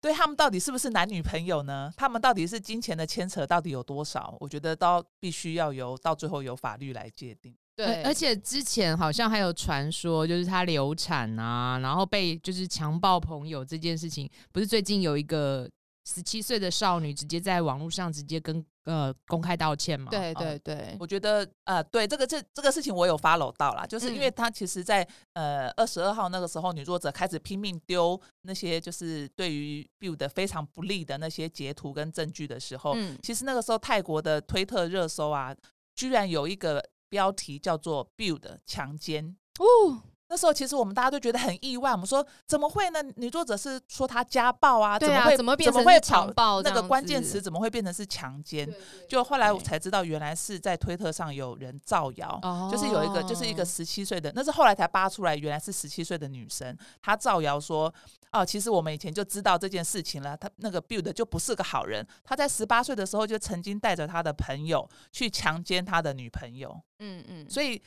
[0.00, 1.92] 对他们到底是不是男女朋友呢？
[1.96, 4.36] 他们到底是金钱的牵扯到底有多少？
[4.38, 7.54] 我觉得都必须要由到最后由法律来界定。
[7.74, 15.68] 对，而且之前好像还有传说，就是她流产啊，然后被就是强暴朋友这件事情，不是最近有一个。
[16.10, 20.10] 十七岁的少女直接在网络上直接跟呃公开道歉嘛？
[20.10, 29.86] 对对对，嗯、我觉得呃对这个这这个事情我有 follow 到啦，就是因为他其实在呃二十二号那个时候，女作者开始拼命丢那些就是对于
[30.16, 35.54] 的非常不利的那些截图跟证据的时候，嗯、其实那个时候泰国的推特热搜啊，
[35.94, 38.02] 居然有一个标题叫做
[38.38, 40.02] 的强奸哦。
[40.30, 43.02] 那时候其实我们大家都觉得很意外，我们说怎么会呢？
[43.16, 46.60] 女作者是说她家暴啊，对啊，怎么会怎么会强暴？
[46.62, 48.68] 那个关键词怎么会变成是强奸？
[49.08, 52.38] 就后来我才知道，原来是在推特上有人造谣，
[52.70, 57.92] 就是有一个就是一个十七岁的，那是后来才扒出来，原来是十七岁的女生，她造谣说，
[58.32, 67.82] 哦，其实我们以前就知道这件事情了，她那个 Build 就不是个好人，他在十八岁的时候就曾经带着他的朋友去强奸他的女朋友，嗯嗯，所以。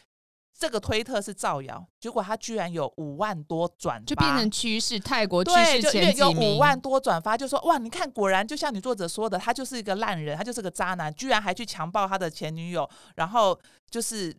[0.57, 4.99] 这个推特是造谣，结果他居然有五万多转发，就变成趋势。
[4.99, 14.35] 泰国趋势前几五万多转发，就说哇，你看，果然就像女作者说的，他就是一个烂人，他就是个渣男，居然还去强暴他的前女友，然后就是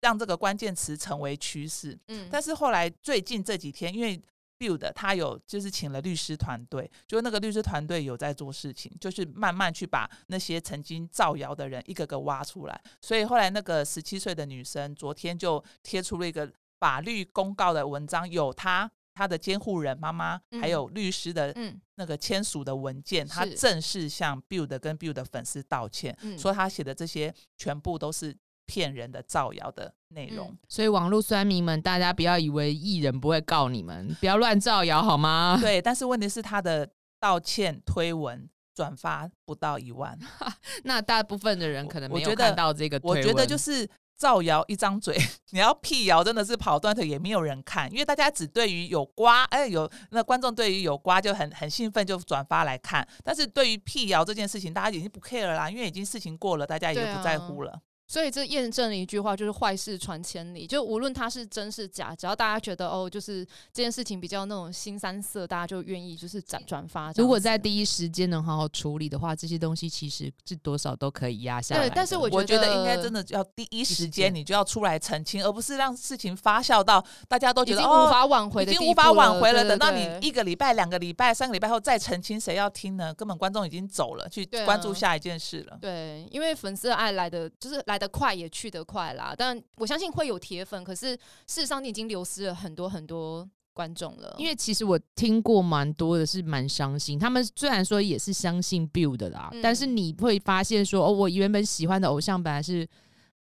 [0.00, 1.98] 让这个关键词成为趋势。
[2.08, 4.20] 嗯，但是后来最近这几天，因为。
[4.58, 12.80] Build 他有就是请了律师团队，就那个律师团队有在做事情，就是慢慢去把那些曾经造谣的人一个个挖出来。
[13.00, 16.50] 所以后来那个十七岁的女生昨天就贴出了一个
[16.80, 21.54] 法律公告的文章，有她、她的监护人妈妈，还有律师的
[21.94, 28.36] 那个签署的文件，她正式向 Build 跟 Build 的粉丝道歉，说她写的这些全部都是。
[28.68, 35.56] 骗人的造谣的内容，嗯，所以网络酸民们，大家不要以为艺人不会告你们，不要乱造谣好吗？
[35.62, 36.86] 对，但是问题是他的
[37.18, 40.16] 道歉推文转发不到一万，
[40.84, 43.00] 那大部分的人可能没有看到这个。
[43.02, 45.16] 我觉得就是造谣一张嘴，
[45.50, 53.06] 你要辟谣真的是跑断腿，也没有人看，因为大家只对于有瓜，哎，有那观众对于有瓜就很很兴奋，就转发来看。
[53.24, 57.80] 但是对于辟谣这件事情，大家已经不 care 了啦，因为已经事情过了，大家也不在乎了。
[58.08, 60.66] 所以这验证了一句话，就是坏事传千里。
[60.66, 67.12] 就无论它是真是假，只要大家觉得哦，就是这件事情比较那种新三色，大家就愿意就是转转发。
[67.12, 71.86] 如果在第一时间能好好处理的话，这些东西其实是多少都可以压下来。
[71.86, 79.62] 对，但是我觉得，我觉得应该真的要第一时间你就要出来澄清，而不是让事情发酵到大家都觉得无法挽回的，已经无法挽回了。
[79.68, 83.12] 等到你一个礼拜、两个礼拜、三个礼拜后再澄清，谁要听呢？
[83.12, 85.76] 根本观众已经走了，去关注下一件事了。
[85.78, 88.84] 对，对，因为粉丝爱来的就是来得快，也去得。
[88.88, 90.82] 快啦，但我相信会有铁粉。
[90.82, 91.14] 可是
[91.46, 94.34] 事实上，你已经流失了很多很多观众了。
[94.38, 97.18] 因为其实我听过蛮多的，是蛮伤心。
[97.18, 102.88] 他们虽然说也是相信 Build 的啦，嗯、但是你会发现说，哦，我原本喜欢的偶像本来是，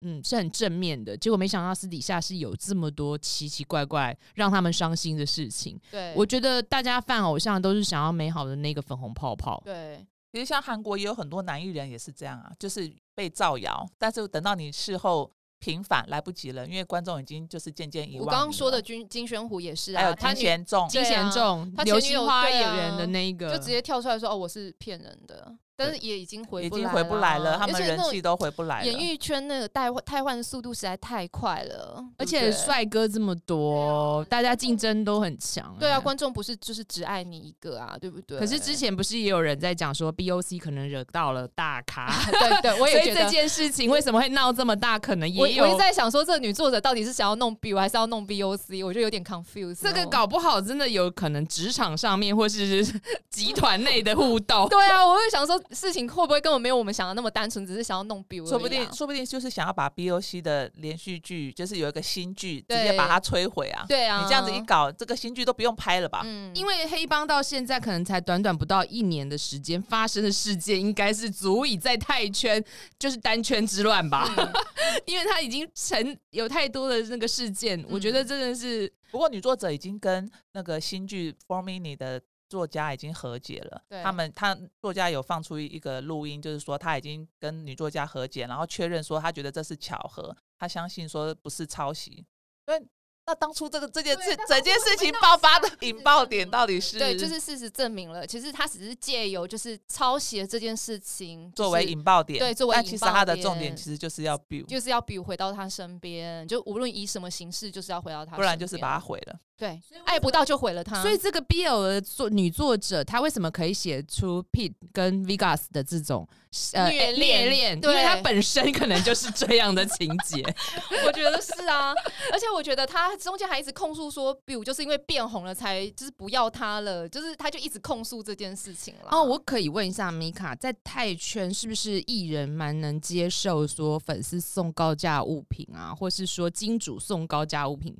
[0.01, 5.79] 嗯，是很正面的，结果没想到私底下是有这么多奇奇怪怪让他们伤心的事情。
[5.91, 9.61] 对，我觉得大家犯偶像都是想要美好的那个粉红泡泡。
[9.63, 10.03] 对。
[10.31, 18.25] 其实像韩国也有很多男艺人也是这样啊，就是被造谣，但是等到你事后平反来不及了，因为观众已经就是渐渐遗忘。
[18.25, 28.85] 我刚刚说的金金宣虎也是啊，还有金贤重，金贤重，他流星花演员的那一个，就直接跳出来说：“哦，我是骗人的。”但是也已经回不来了，已经回不来了，他们人气都回不来了。
[28.85, 35.75] 演艺圈那个代换替换的速度实在太快了，而且帅哥这么多，大家竞争都很强。
[35.79, 38.39] 对啊，观众不是就是只爱你一个啊，对不对？
[38.39, 42.09] 可是之前不是也有人在讲说 BOC 可能惹到了大咖？
[42.31, 45.63] 对对，我 也觉得这件事情为什么会闹这么大，可能也有。
[45.63, 48.85] 我一直在想说，这个女作者到底是想要弄 BIU 还是要弄 BOC？
[48.85, 49.81] 我觉得有点 confused。
[49.81, 52.85] 这个搞不好真的有可能职场上面或是
[53.29, 54.69] 集团内的互动。
[54.69, 56.41] 对啊，我会想说事情会不会。
[56.45, 63.83] 根本没有我们想的那么单纯，只是想要弄 BIU，说不定说不定就是想要把 BOC 的连续剧，就是有一个新剧，直接把它摧毁啊！
[63.87, 66.21] 对啊，你这样子一搞，这个新剧都不用拍了吧？
[66.23, 72.63] 嗯，因为黑帮到现在可能才短短不到一年的时间，发生的事件应该是足以在泰圈
[72.99, 74.31] 就是单圈之乱吧？
[74.37, 74.53] 嗯、
[75.07, 78.93] 因为他已经成有太多的那个事件，嗯、我觉得真的是。
[79.09, 82.21] 不过女作者已经跟那个新剧 Four Minute 的。
[82.55, 92.25] 作家已经和解了，对他们他作家有放出一个录音，就是说他已经跟女作家和解，然后确认说他觉得这是巧合，他相信说不是抄袭。
[92.65, 92.81] 对。
[93.27, 96.99] 那当初这个这件事，整件事情爆发的引爆点到底是？
[96.99, 102.83] 对，就是事实证明了，其实他只是借由就是抄袭这件事情作为引爆点，对，作为引爆点。
[102.83, 109.39] 但其实他的重点其实就是要 Build，就是要 Build 回到他身边，就无论以什么形式，就是要回到他身边，不然就是把他毁了。
[109.57, 111.01] 对，爱不到就毁了他。
[111.01, 116.27] 所以这个 BL 的作女作者，她为什么可以写出 Pete 跟 Vegas 的这种
[116.73, 117.79] 呃虐恋？
[117.81, 120.43] 因为她本身可能就是这样的情节。
[121.07, 121.93] 我觉得是啊，
[122.33, 129.07] 而且我觉得她中间还一直控诉说，Bill 就是因为变红了才就是不要他了，就是她就一直控诉这件事情了。
[129.11, 137.95] 哦，我可以问一下米卡，在泰圈是不是艺人蛮能接受说粉丝送高价物品啊，或是说金主送高价物品？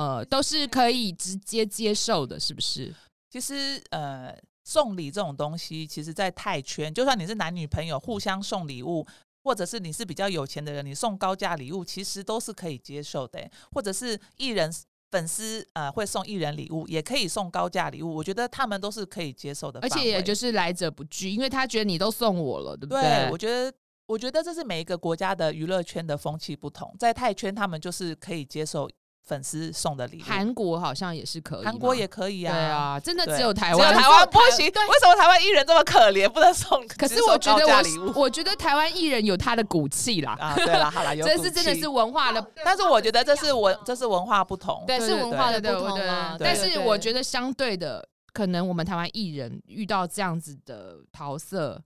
[0.00, 2.94] 呃，都是可以直接接受的，是不是？
[3.28, 4.34] 其实，呃，
[4.64, 9.06] 送礼这种东西，其实，在泰圈，就算你是男女朋友互相送礼物，
[9.44, 13.46] 或者是你是比较有钱的人，你送高价礼物，其实都是可以接受的。
[13.72, 14.72] 或者是艺人
[15.10, 19.80] 粉丝呃会送艺人礼物，也可以送高价礼物，我觉得他们都是可以接受的。
[19.80, 23.02] 而且也就是来者不拒，因为他觉得你都送我了，对不对？
[23.02, 23.70] 对，我觉得
[24.06, 28.90] 我觉得这是每一个国家的娱乐圈的风气不同，在泰圈他们就是可以接受。
[29.22, 32.52] 粉丝送的礼物，韩国好像也是可以，韩国也可以啊。
[32.52, 34.66] 对啊，真的只有台湾，只有台湾不行。
[34.66, 36.86] 为什么台湾艺人这么可怜，不能送？
[36.88, 40.36] 可是我觉得我，我觉得台湾艺人有他的骨气啦。
[40.40, 46.36] 啊，对了， 好了，有这是真的是文化的，但是我觉得这是文，这是文化不同，对，是文化的不同啊。
[46.38, 51.80] 但是我觉得相对的，可能我们台湾艺人遇到这样子的桃色。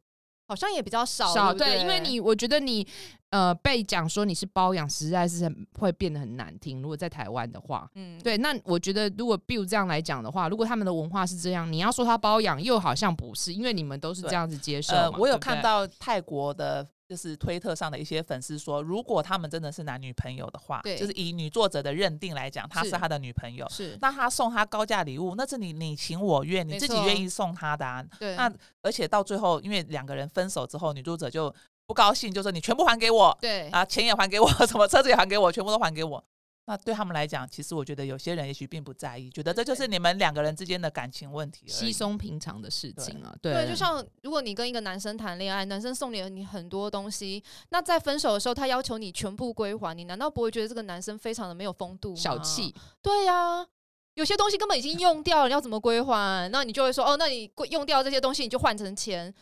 [0.46, 2.86] 好像也比较少，少对，因为你我觉得你
[3.30, 6.82] 呃被讲说你是包养，实在是会变得很难听。
[6.82, 14.94] 如果在台湾的话，嗯，对，那我觉得如果 Bill 这样来讲的话，如果他们的文化是这样，你要说他包养，又好像不是，因为你们都是这样子接受。
[14.94, 16.86] 呃，我有看到泰国的。
[17.14, 28.04] 就是推特上的一些粉丝说，如果他们真的是男女朋友的话，对，就是以女作者的认定来讲，他是他的女朋友，是，那他送他高价礼物，那是你你情我愿，你自己愿意送他的啊。
[28.18, 28.52] 对，那
[28.82, 31.54] 而且到最后，因为两个人分手之后，女作者就
[31.86, 36.24] 不高兴，就说你全部还给我，对啊，钱也还给我，什么车子也还给我，全部都还给我。
[36.66, 43.34] 那对他们来讲，其实我觉得有些人也许并不在意，觉得这就是你们两个人之间的感情问题，稀松平常的事情啊。
[43.42, 52.16] 对，对，就像如果你跟一个男生谈恋爱，男生送你了你很多东西，那在分手的时候，他要求你全部归还，你难道不会觉得这个男生非常的没有风度吗？
[52.16, 52.74] 小气。
[53.02, 53.66] 对呀、啊，
[54.14, 56.50] 有些东西根本已经用掉了，你要怎么归还？
[56.50, 59.34] 那你就会说，哦，那你用掉这些东西，你就换成钱，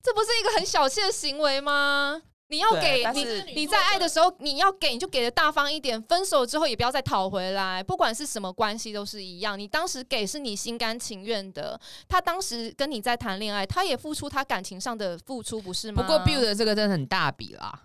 [0.00, 2.22] 这不是一个很小气的行为吗？
[2.50, 3.24] 你要给你，
[3.54, 6.00] 你在爱的时候你要给，你就给的大方一点。
[6.04, 9.58] 分手之后也不要再讨回来，不管是什么关系都是一样。
[9.58, 11.78] 你当时给是你心甘情愿的，
[12.08, 16.02] 他当时跟你在谈恋爱，他也付出他感情上的付出，不是吗？
[16.02, 17.82] 不过 Bill 的这个真的很大笔啦。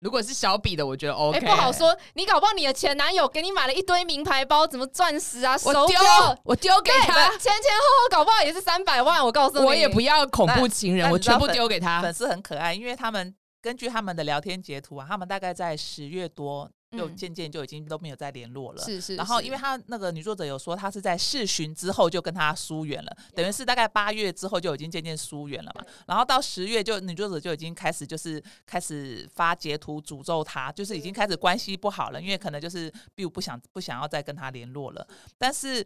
[0.00, 1.38] 如果是小笔的，我觉得 OK。
[1.40, 1.94] 欸，不好说。
[2.14, 9.22] 你搞不好你的前男友给你买了一堆名牌包，怎么钻石啊，手表，我丢给他，前前后后搞不好也是三百万。
[9.22, 12.00] 我告诉你，我也不要恐怖情人，我全部丢给他。
[12.00, 13.34] 粉丝很可爱，因为他们。
[13.60, 18.82] 根据他们的聊天截图啊，他们大概在十月多就渐渐就已经都没有再联络了。
[18.82, 19.16] 是是。
[19.16, 25.84] 然后，因为他那个女作者有说，他是在试巡之后就跟他疏远了，等于是大概八月之后就已经渐渐疏远了嘛。
[26.06, 35.06] 然后到十月，就女作者就已经开始就是开始发截图诅咒他，就是已经开始关系不好了，因为可能就是并不想不想要再跟他联络了。
[35.36, 35.84] 但是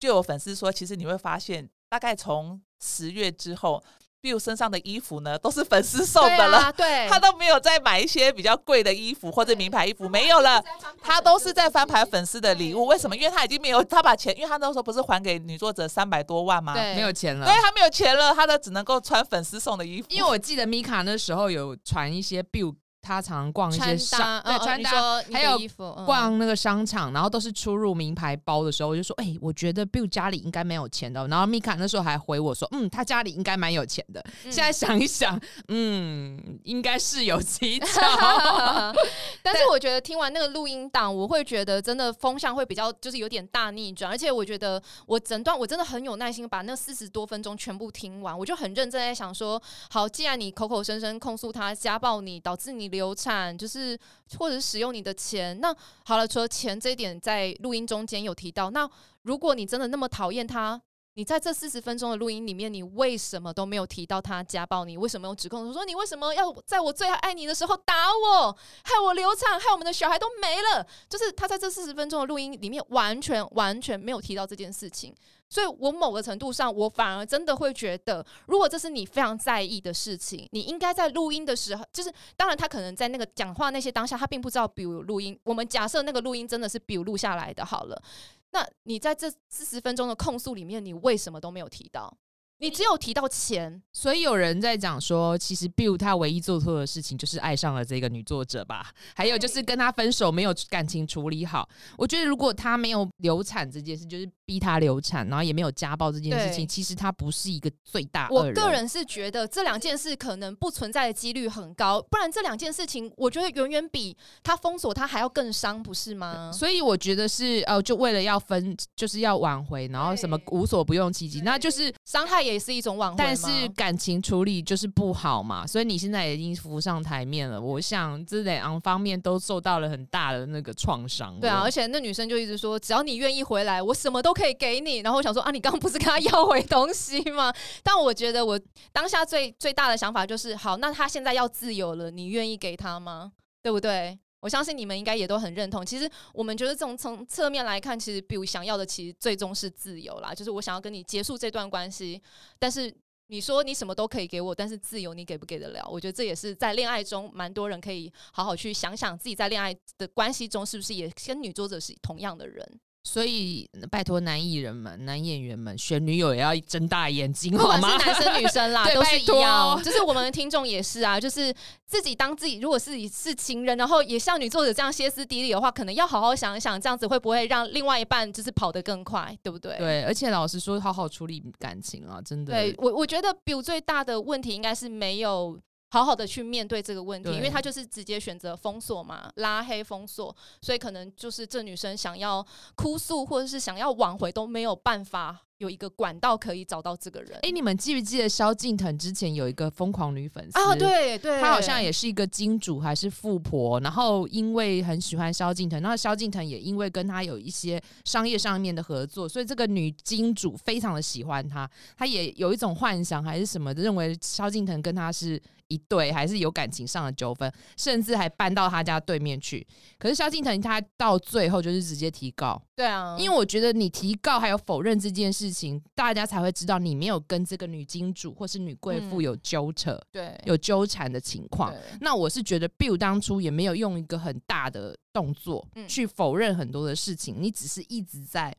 [0.00, 3.82] 就有粉丝说，其实你会发现，大概从十月之后。
[4.26, 6.72] Bill 身上的衣服呢，都是粉丝送的了。
[6.76, 10.60] 对，啊、对，他都没有再买一些比较贵的衣服或者名牌衣服，没有了。
[11.00, 12.86] 他都是在翻牌粉丝的礼物。
[12.86, 13.14] 为什么？
[13.14, 16.74] 因为他已经没有，他把钱，因为他那时候不是还给女作者三百多万吗？
[16.74, 17.46] 对，没有钱了。
[17.46, 20.08] 对，他没有钱了，他的只能够穿粉丝送的衣服。
[20.10, 22.74] 因为我记得米卡那时候有传一些 Bill。
[23.06, 25.56] 他常常逛一些商，对，穿搭，还有
[26.04, 31.28] 逛那个商场，然后都是出入名牌包的时候，我就说，哎，我觉得 Bill 家里应该没有钱的。
[31.28, 34.24] 然后米卡那时候还回我说，嗯，他家里应该蛮有钱的。
[34.42, 38.92] 现在想一想，嗯，应该是有蹊跷。
[39.40, 44.10] 但是我觉得听完那个录音档，我会觉得真的风向会比较，就是有点大逆转。
[44.10, 52.95] 而且我觉得我整段我真的很有耐心把那四十多分钟全部听完，我就很认真在想说，好，既然你口口声声控诉他家暴你，导致你。
[52.96, 53.96] 流产就是，
[54.38, 55.58] 或者使用你的钱。
[55.60, 55.72] 那
[56.04, 58.70] 好了，除了钱这一点，在录音中间有提到。
[58.70, 58.90] 那
[59.22, 60.80] 如果你真的那么讨厌他，
[61.14, 64.98] 你在这四十分钟的录音里面，你为什么都没有提到他家暴你？
[64.98, 70.86] 为什么有指控说你为什么要在我最爱你的时候打我，害我流产，害我们的小孩都没了？
[71.08, 75.14] 就是他在这四十分钟的录音里面，完全完全没有提到这件事情。
[75.48, 85.38] 所以，我某个程度上，我反而真的会觉得，如果这是你非常在意的事情，你应该在录音的时候，就是当然，他可能在那个讲话那些当下，他并不知道比如录音。
[85.44, 88.02] 我们假设那个录音真的是比如录下来的，好了，
[88.50, 92.12] 那你在这四十分钟的控诉里面，你为什么都没有提到？
[92.58, 101.68] 你只有提到钱，所以有人在讲说，其实 Bill 他唯一做错的事情就是爱上了这个女作者吧，还有就是跟他分手没有感情处理好。
[101.98, 108.26] 我觉得如果他没有流产这件事，就是逼他流产，然后也没有家暴这件事情，其实他不是一个最大。
[108.30, 116.50] 我个人是觉得这两件事可能不存在的几率很高，不然这两件事情我觉得远远比他封锁他还要更伤，不是吗？
[116.50, 122.45] 所以我觉得是呃，就为了要分，就是要挽回，然后什么无所不用其极，那就是伤害。
[122.46, 127.60] 也是一种挽回，但是感情处理就是不好嘛，所以你现在已经浮上台面了。
[127.60, 131.38] 我想这两方面都受到了很大的那个创伤。
[131.40, 134.98] 对啊，而且那女生就一直说，只要你愿意回来，我什么都可以给你。
[134.98, 137.52] 然后我想说啊，你刚刚不是跟他要回东西吗？
[137.82, 138.58] 但我觉得我
[138.92, 143.32] 当下最最大的想法就是，好，那他现在要自由了，你愿意给他吗？
[143.62, 144.18] 对不对？
[144.46, 145.84] 我相信你们应该也都很认同。
[145.84, 152.22] 其实我们觉得，从从侧面来看，其实比如想要的其实最终是自由啦，就是我想要跟你结束这段关系，
[152.56, 152.94] 但是
[153.26, 155.84] 你说你什么都可以给我，但是自由你给不给得了？
[155.90, 162.80] 我觉得这也是在恋爱中蛮多人可以好好去想想，自己在恋爱的关系中是不是也跟女作者是同样的人。
[163.06, 167.96] 所以，拜托男艺人们、男演员们选女友也要睁大眼睛，好吗？
[167.96, 169.80] 不管是男生女生啦， 都是一样。
[169.80, 171.54] 就是我们的听众也是啊，就是
[171.86, 179.78] 自己当自己，如果自己是情人，然后也像女作者这样歇斯底里的话，可能要好好想一想，这样子会不会让另外一半就是跑得更快，对不对？
[179.78, 182.52] 对，而且老实说，好好处理感情啊，真的。
[182.52, 185.56] 对我，我觉得 Bill 最大的问题应该是没有。
[185.88, 197.34] 好好的去面对这个问题，因为他就是直接选择封锁嘛，拉黑封锁，所以可能就是这女生想要哭诉或者是想要挽回都没有办法有一个管道可以找到这个人。
[197.36, 200.74] 哎、欸，你们记不记得萧敬腾之前有一个疯狂女粉丝啊？
[200.74, 215.40] 对对，她好像也是一个金主还是富婆，然后因为很喜欢萧敬腾，然后萧敬腾也因为跟他有一些商业上面的合作，所以这个女金主非常的喜欢他，她也有一种幻想还是什么的，认为萧敬腾跟她是。
[215.68, 219.66] 一对还是有感情上的纠纷，甚至还搬到他家对面去。
[219.98, 222.60] 可是萧敬腾他到最后就是直接提告。
[222.74, 231.74] 对啊，因为我觉得你提告还有否认这件事情，大家才会知道你没有跟这个女金主或是女贵妇有纠扯，嗯、对，有纠缠的情况。
[232.00, 238.54] 那我是觉得 Bill 当初也没有用一个很大的动作去否认很多的事情，你只是一直在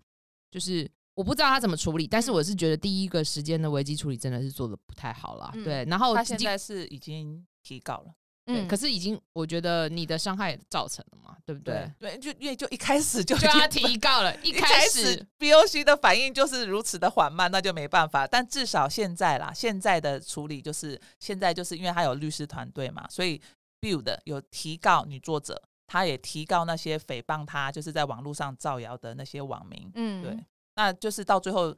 [0.52, 0.90] 就是。
[1.18, 5.50] 我不知道他怎么处理，但是我是觉得第一个时间的危机处理真的是做的不太好了。
[5.56, 8.14] 嗯、对，然后他现在是已经提告了，
[8.46, 11.92] 嗯，可是已经我觉得你的伤害造成了嘛，对不对？
[11.98, 18.28] 对，就因为就一开始就就他提告了， 一开始 BOC 的反应就是如此的缓慢，那就没办法。
[18.28, 23.42] 但至少现在啦，现在的处理就是现在就是因为他有律师团队嘛，所以
[23.82, 30.38] Build 有提告女作者，他也提告那些诽谤他就是在网络上造谣的那些网民，嗯，对。
[30.78, 31.76] 那就是到最后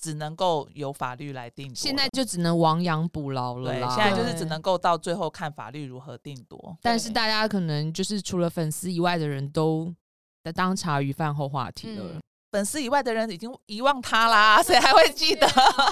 [0.00, 3.70] 只能够由法律来定夺，现在就只能亡羊补牢了。
[3.72, 6.76] 对，现在就是只能够到最后看法律如何定夺。
[6.80, 9.94] 但是大家可能就是除了粉丝以外的人都
[10.54, 12.04] 当茶余饭后话题了。
[12.14, 12.20] 嗯、
[12.52, 15.46] 粉丝以外的人已经遗忘他啦，谁还会记得？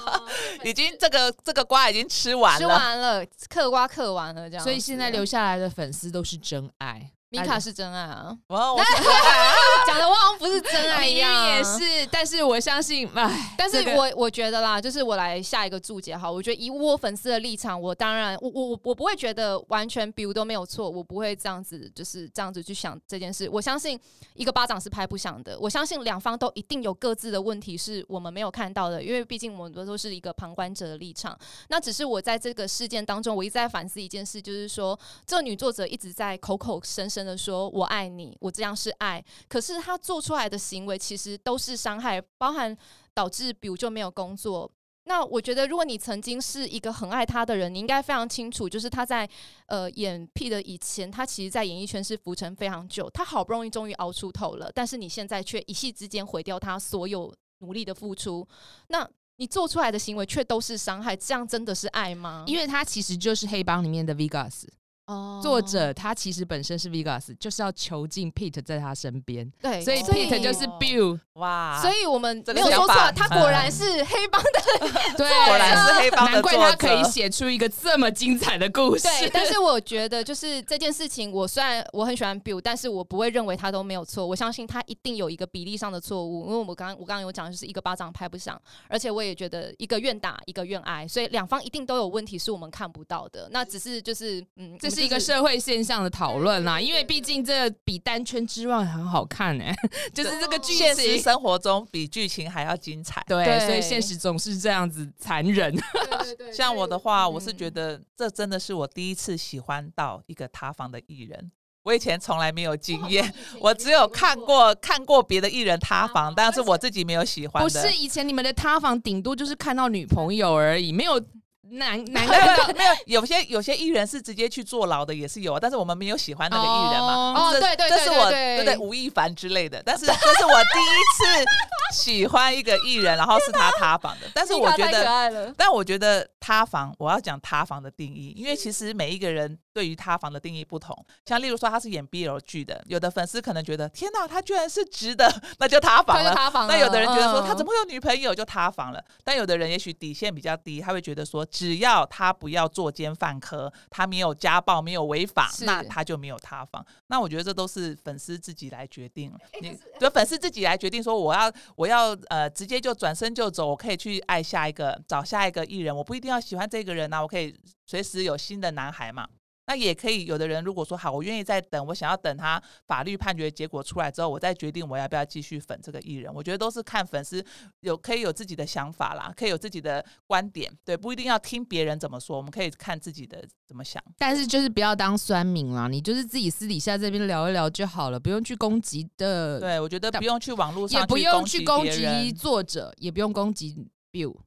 [0.65, 4.65] 已经这个这个瓜已经吃完了，吃完了，嗑瓜嗑完了，这样。
[4.65, 7.11] 所以现在留下来的粉丝都是真爱。
[7.41, 8.37] 米卡是真爱啊！
[8.49, 8.81] 哇，我
[9.87, 12.07] 讲的我好像不是真爱一样， 也是。
[12.11, 16.31] 但是我相信，哎，但是我我觉得啦，就是我来下一个注解哈。
[16.31, 23.49] 我觉得以我粉丝的立场，我当然，我我我不会觉得完全 Bill 都没有错，我不会这样子，就是这样子去想这件事。
[23.53, 24.01] 我相信
[24.35, 31.39] 一个巴掌是拍不响的，我相信两方都一定有各自的问题是我们没有看到的，因为毕竟我们都是一个旁观者的立场。
[31.69, 37.26] 那只是我在这个事件当中，我一直在反思一件事，就是说这个女作者一直在口口声声。
[37.27, 42.77] 的说我爱你，我这样是爱，可是他做出来的行为其实都是伤害，包含
[43.13, 44.71] 导致比如就没有工作。
[45.09, 49.29] 那我觉得，如果你曾经是一个很爱他的人，你应该非常清楚，就是他在
[49.67, 58.45] 呃演 P 的以前，他其实在演艺圈是浮沉非常久，他好不容易终于熬出头了，但是你现在却一夕之间毁掉他所有努力的付出，
[58.89, 62.43] 那你做出来的行为却都是伤害，这样真的是爱吗？
[62.49, 64.65] 因为他其实就是黑帮里面的 Vegas。
[65.09, 65.41] Oh.
[65.41, 79.05] 作者他其实本身是 Vegas，就是要囚禁 Pete 在他身边，对，所以 Pete 就是 Bill，哇，所以我们没有说错，他果然是黑帮的， 对，果然是黑帮的，难怪他可以写出一个这么精彩的故事。
[79.05, 99.77] 对，但是我觉得就是这件事情，我虽然我很喜欢 Bill，但是我不会认为他都没有错，我相信他一定有一个比例上的错误，因为我刚我刚刚有讲，就是一个巴掌拍不响，而且我也觉得一个愿打一个愿挨，所以两方一定都有问题是我们看不到的，那只是就是嗯，这是一个社会现象的讨论啦，因为毕竟这比单圈之外很好看哎、欸，
[100.15, 103.23] 就是这个剧情，现实生活中比剧情还要精彩。
[103.27, 105.71] 对，对所以现实总是这样子残忍。
[105.77, 111.53] 对对对，像我的话，我是觉得这真的是我第一次喜欢到一个塌房的艺人。
[111.83, 113.31] 我以前从来没有经验，
[113.61, 117.69] 我只有看过看过别的艺人塌房，但是我自己没有喜欢的。
[117.69, 121.23] 不是以前你们的塌房，顶多就是看到女朋友而已，没有。
[121.71, 127.35] 难 难道没有有些有些艺人是直接去坐牢的也是有啊，但是我们没有喜欢那个艺人嘛？
[127.37, 131.45] 哦，对对对，这是我对对吴亦凡之类的，但是这是我第一次
[131.93, 134.27] 喜欢一个艺人，然后是他塌房的。
[134.35, 140.97] 但是我觉得，但我觉得塌房，我要讲塌房的定义，因为其实每一个人对于塌房的定义不同。
[141.27, 146.35] 像例如说他是演 BL 剧的，有的粉丝可能觉得天哪，他居然是直的， 那就塌房了。
[146.35, 146.73] 塌房了。
[146.73, 148.99] 那有的人觉得说他怎么会有女朋友就塌房了。
[148.99, 156.83] 嗯、但有的人也许底线比较低，他会觉得说只要他不要作奸犯科，他没有家暴，没有违法，那他就没有塌房。
[157.09, 159.39] 那我觉得这都是粉丝自己来决定了。
[159.61, 167.55] 你就粉丝自己来决定说我要我要呃直接就转身就走，我可以去爱下一个找下一个艺人，我不一定要喜欢这个人啊，我可以
[167.87, 169.27] 随时有新的男孩嘛。
[169.67, 176.33] 那也可以，有的人如果说好，我愿意再等，我想要等他法律判决结果出来之后，我再决定我要不要继续粉这个艺人。
[176.33, 177.45] 我觉得都是看粉丝
[177.81, 184.03] 有可以有自己的想法啦，可以有自己的观点，对，不一定要听别人怎么说，我们可以看自己的怎么想。
[184.17, 189.59] 但是就是不要当酸民啦，你就是自己私底下这边聊一聊就好了，不用去攻击的。
[189.59, 193.77] 对，我觉得不用去网络上，也不用去攻击作者，也不用攻击。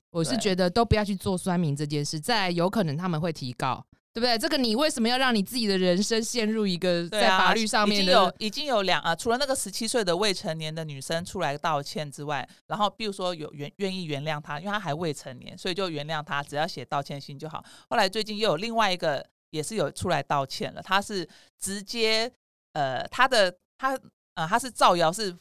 [0.10, 3.86] 我是觉得都不要去做酸民这件事，再来有可能他们会提告。
[4.20, 4.38] 对不对？
[4.38, 8.20] 这个你为什么要让你自己的人生陷入一个在法律上面的？
[8.20, 17.64] 啊、已经有已经有两啊，除了那个十七岁的未成年的女生出来道歉之外，然后比如说有愿愿意原谅她，因为她还未成年，所以就原谅她，只要写道歉信就好。
[17.90, 21.26] 后来最近又有另外一个也是有出来道歉了，他是
[21.58, 22.30] 直接
[22.74, 23.98] 呃，他的他
[24.36, 25.34] 呃，他是造谣，是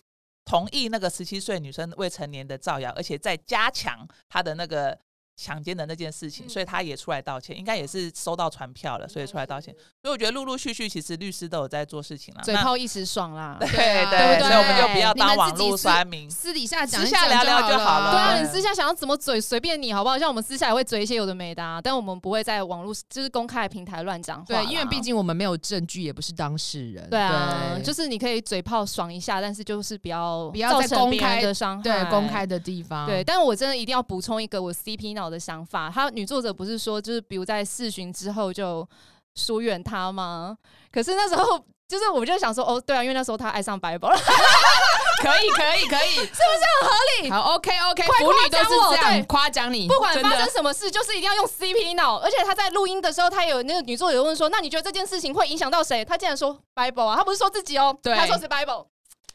[0.44, 4.96] 同意那个十七岁女生未成年的造谣，而且再加强他的那个。
[5.40, 9.72] 强奸的那件事情，所以他也出来道歉，应该也是收到传票了，所以出来道歉。
[10.02, 12.42] 所以我觉得陆陆续续，其实律师都有在做事情了。
[12.42, 18.10] 嘴炮一时爽啦，对对，对，所以我们就不要当网络酸民，私底下讲，私下聊聊就好了。
[18.10, 20.18] 对啊，你私下想要怎么嘴随便你，好不好？
[20.18, 24.44] 像我们私下也会嘴一些有的没的，啊，但我们不会在网络就是公开的平台乱讲话。
[24.46, 27.08] 对，因为毕竟我们没有证据，也不是当事人。
[27.08, 33.06] 对啊，就是你可以嘴炮爽一下，但是就是不要不要在公开的伤害，对公开的地方。
[33.06, 36.08] 对，但是我真的一定要补充一个我 CP 脑的想法，他。
[36.10, 38.86] 女作者不是说，就是比如在四旬之后就
[39.34, 40.56] 疏远他吗？
[40.90, 44.18] 可是那时候，就是我就想说，哦，对啊，因为那时候他爱上 Bible 了，
[45.22, 47.30] 可以，可以，可以， 是不是很合理？
[47.30, 52.16] 好，OK，OK，腐女都是这样夸奖你，不管发生什么事，就是一定要用 CP 脑。
[52.16, 56.04] 而且他在录音的时候，他有那个女作者问说，那你觉得这件事情会影响到谁？
[56.04, 58.86] 他竟然说 Bible 啊，他不是说自己哦，对，他说是 Bible。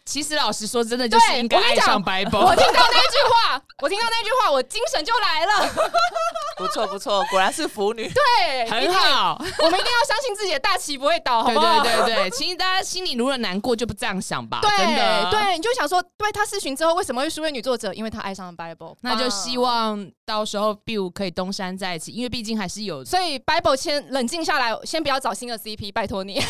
[0.06, 2.40] 其实老实说，真的就是应该爱上 Bible。
[2.46, 5.70] 我听到那句话， 我听到那句话，我精神就来了。
[6.58, 8.08] 不错不错，果然是腐女。
[8.10, 9.36] 对，很好。
[9.60, 11.82] 我们一定要相信自己的大旗不会倒， 好不好？
[11.82, 14.60] 对对对对，其实大家心里如果难过，就不这样想吧。
[14.62, 14.70] 对
[15.32, 17.94] 对，你就想说，对他试巡之后为什么会输给女作者？
[17.94, 18.96] 因为他爱上了 Bible。
[19.02, 23.04] 那就希望到时候 Bill 可以东山再起，因为毕竟还是有。
[23.06, 26.44] 所以 Bible 先冷静下来，先不要找新的 CP，拜托你。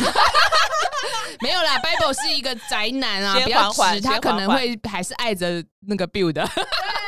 [1.40, 6.44] 没有啦，Bible 是一个宅男啊，比较直，他可能会还是爱着那个 Bill 的。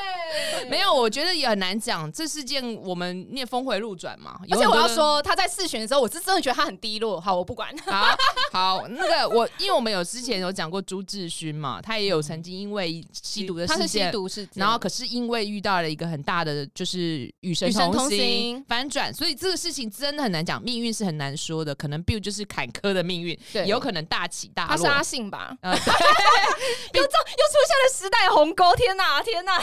[0.69, 2.11] 没有，我觉得也很难讲。
[2.13, 7.21] 这事件我们念峰回路转嘛，而且我要说，他在试选的时候，我是真的觉得他很低落。
[7.21, 7.73] 好，我不管。
[7.87, 8.17] 好，
[8.53, 21.75] 好，那个我，因为我们有之前有讲过朱志勋嘛，他也有曾经因为吸毒的事件，他是吸毒事件，然后可是因为遇到了一个很大的就是与神同行反转，所以这个事情真的很难讲，命运是很难说的。
[21.75, 24.71] 可能 Bill 就是坎坷的命运，对，有可能大起大落。
[24.71, 25.57] 他是阿信吧？
[25.61, 29.59] 呃、 又又出现了时代鸿沟，天哪，天哪！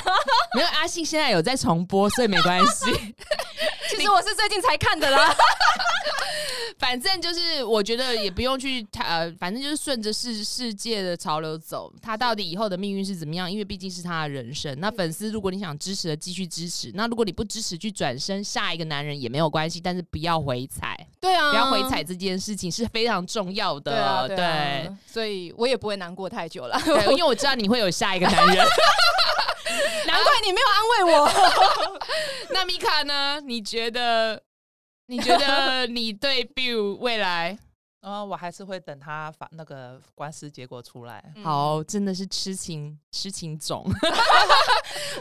[0.56, 0.88] 没有阿。
[1.02, 2.92] 现在有在重播，所以没关系。
[3.90, 5.34] 其实我是最近才看的啦。
[6.80, 11.94] 反正就是，我觉得也不用去呃，反正就是顺着世世界的潮流走。
[12.02, 13.50] 他到底以后的命运是怎么样？
[13.50, 14.78] 因为毕竟是他的人生。
[14.80, 19.80] 那粉丝，如果你想支持的，继续支持；那如果你不支持，去转身下一个男人也没有关系。
[19.80, 23.92] 但是不要回踩，对啊，不要回踩这件事情是非常重要的。
[23.92, 26.78] 对啊，对啊，对，所以我也不会难过太久了，
[27.12, 28.66] 因为我知道你会有下一个男人。
[30.08, 31.30] 难怪你没有安慰我。
[32.54, 33.40] 那米卡呢？
[33.42, 34.42] 你觉得？
[35.08, 37.58] 你觉得你对 Bill 未来？
[38.06, 41.24] 嗯，我还是会等他发那个官司结果出来。
[41.44, 43.86] 好，真的是痴情痴情种。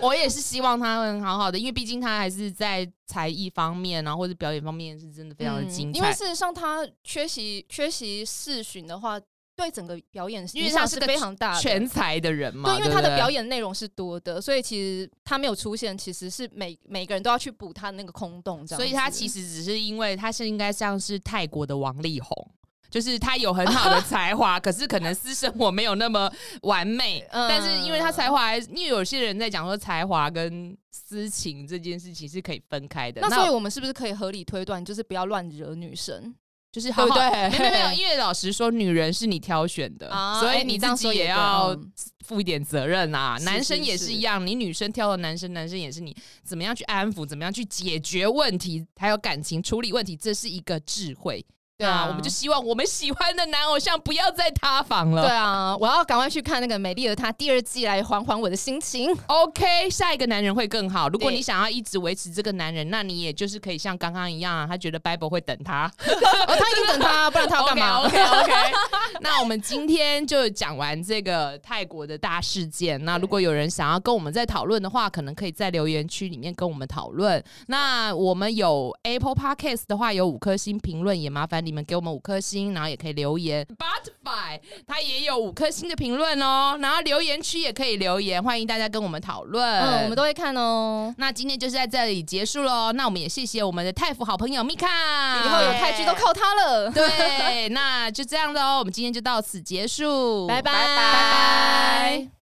[0.01, 5.99] 我也是希望他能好好的，因为毕竟他还是在才艺方面然后，或者表演方面是真的非常的精彩。
[5.99, 9.21] 因为事实上，他缺席缺席试巡的话。
[9.55, 18.81] 对整个表演，因为他是非常大的全才的人嘛，对，因为他的表演内容是多的，所以其实他没有出现，其实是每每个人都要去补他的那个空洞，这样。
[18.81, 22.51] 所以他其实只是因为他是应该像是泰国的王力宏，
[22.91, 26.33] 就是他有很好的 才华，可是可能私生活没有那么
[26.63, 27.21] 完美。
[27.31, 33.21] 嗯、但是因为他才华，因为有些人在讲说才华跟私情这件事情是可以分开的。
[33.21, 36.35] 那所以我们是不是可以合理推断，就是不要乱惹女生？
[36.73, 41.79] 就是好好对，对，没有没有， 因为老实说，女人是你挑选的，啊、所以你自己也要
[42.25, 43.37] 负一点责任啊。
[43.39, 51.45] 嗯、男生也是一样，是是是你女生挑的男生，男生也是你怎么样去安抚，怎么样去解决问题，还有感情处理问题，这是一个智慧。
[51.83, 55.23] 对啊，我们就希望我们喜欢的男偶像不要再塌房了。
[55.23, 59.15] 对啊，我要赶快去看那个《美丽的他》第二季，来缓缓我的心情。
[59.27, 61.09] OK，下一个男人会更好。
[61.09, 68.73] 如果你想要一直维持这个男人，那你也就是可以像刚刚一样啊，他觉得 Bible 会等他， 哦，他一定等他，不然他要干嘛？OK OK, okay。
[69.21, 73.03] 那我们今天就讲完这个泰国的大事件。
[73.05, 77.43] 那如果有人想要跟我们再讨论的话，可能可以在留言区里面跟我们讨论。
[77.67, 83.65] 那我们有 Apple Podcast 的话，有五颗星评论，也麻烦你们给我们五颗星，然后也可以留言。
[83.65, 91.15] Spotify 它也有五颗星的评论哦，然后留言区也可以留言，欢迎大家跟我们讨论，嗯，我们都会看哦。
[91.17, 96.91] 那今天就是在这里结束喽，那我们也谢谢我们的泰服好朋友 Mika，以后有泰剧都靠他了。
[96.91, 102.42] 对，那就这样喽，我们今天就到此结束，拜拜拜拜。